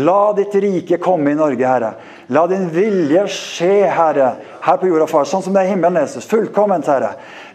La 0.00 0.32
ditt 0.32 0.54
rike 0.56 0.96
komme 1.02 1.34
i 1.34 1.36
Norge, 1.36 1.68
Herre. 1.68 1.92
La 2.32 2.46
din 2.48 2.68
vilje 2.72 3.26
skje, 3.28 3.72
Herre, 3.92 4.28
her 4.64 4.78
på 4.80 4.88
jorda, 4.88 5.06
far, 5.10 5.26
sånn 5.28 5.42
som 5.44 5.52
det 5.52 5.64
er 5.64 5.68
i 5.68 5.72
himmelen, 5.74 6.00
Jesus. 6.00 6.24
Fullkomment, 6.30 6.86
Herre. 6.88 7.10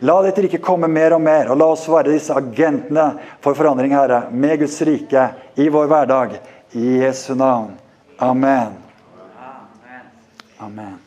La 0.05 0.19
ditt 0.25 0.37
rike 0.43 0.59
komme 0.61 0.89
mer 0.91 1.15
og 1.15 1.23
mer, 1.25 1.49
og 1.49 1.57
la 1.57 1.69
oss 1.73 1.87
være 1.89 2.13
disse 2.13 2.35
agentene 2.37 3.07
for 3.41 3.57
forandring, 3.57 3.95
Herre, 3.97 4.27
med 4.29 4.59
Guds 4.61 4.77
rike 4.85 5.23
i 5.57 5.69
vår 5.73 5.89
hverdag. 5.89 6.37
I 6.77 6.99
Jesu 7.01 7.33
navn. 7.39 7.73
Amen. 8.21 8.75
Amen. 10.61 10.99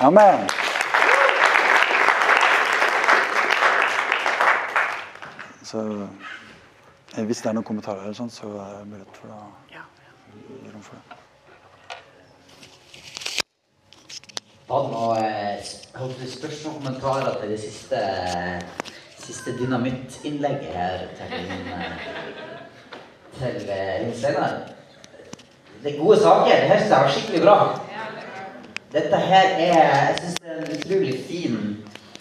Amen. 0.00 0.48
Så 5.62 5.86
Eh, 7.16 7.24
hvis 7.26 7.40
det 7.42 7.50
er 7.50 7.56
noen 7.56 7.66
kommentarer, 7.66 8.12
så 8.14 8.50
er 8.62 8.74
det 8.78 8.86
mulighet 8.86 9.16
for 9.18 9.32
å 9.34 9.38
for 10.82 10.96
det. 10.96 11.16
Har 14.70 16.06
du 16.06 16.12
noen 16.14 16.30
spørsmål 16.30 16.74
og 16.74 16.82
kommentarer 16.82 17.40
til 17.40 17.50
det 17.50 17.60
siste, 17.60 18.00
siste 19.18 19.56
dynamittinnlegget 19.58 20.70
her 20.74 20.98
til, 21.18 21.26
til 23.38 23.56
Linn 23.66 24.14
Steinar? 24.16 24.54
Det 25.82 25.94
er 25.94 25.98
gode 25.98 26.20
saker. 26.20 26.44
Det 26.44 26.68
her 26.70 26.78
synes 26.78 26.90
jeg 26.90 27.00
var 27.00 27.10
skikkelig 27.10 27.42
bra. 27.42 27.56
Dette 28.92 29.16
her 29.16 29.46
er 29.48 30.08
Jeg 30.08 30.16
syns 30.20 30.40
det 30.40 30.50
er 30.50 30.56
en 30.58 30.78
utrolig 30.78 31.20
fin 31.28 31.84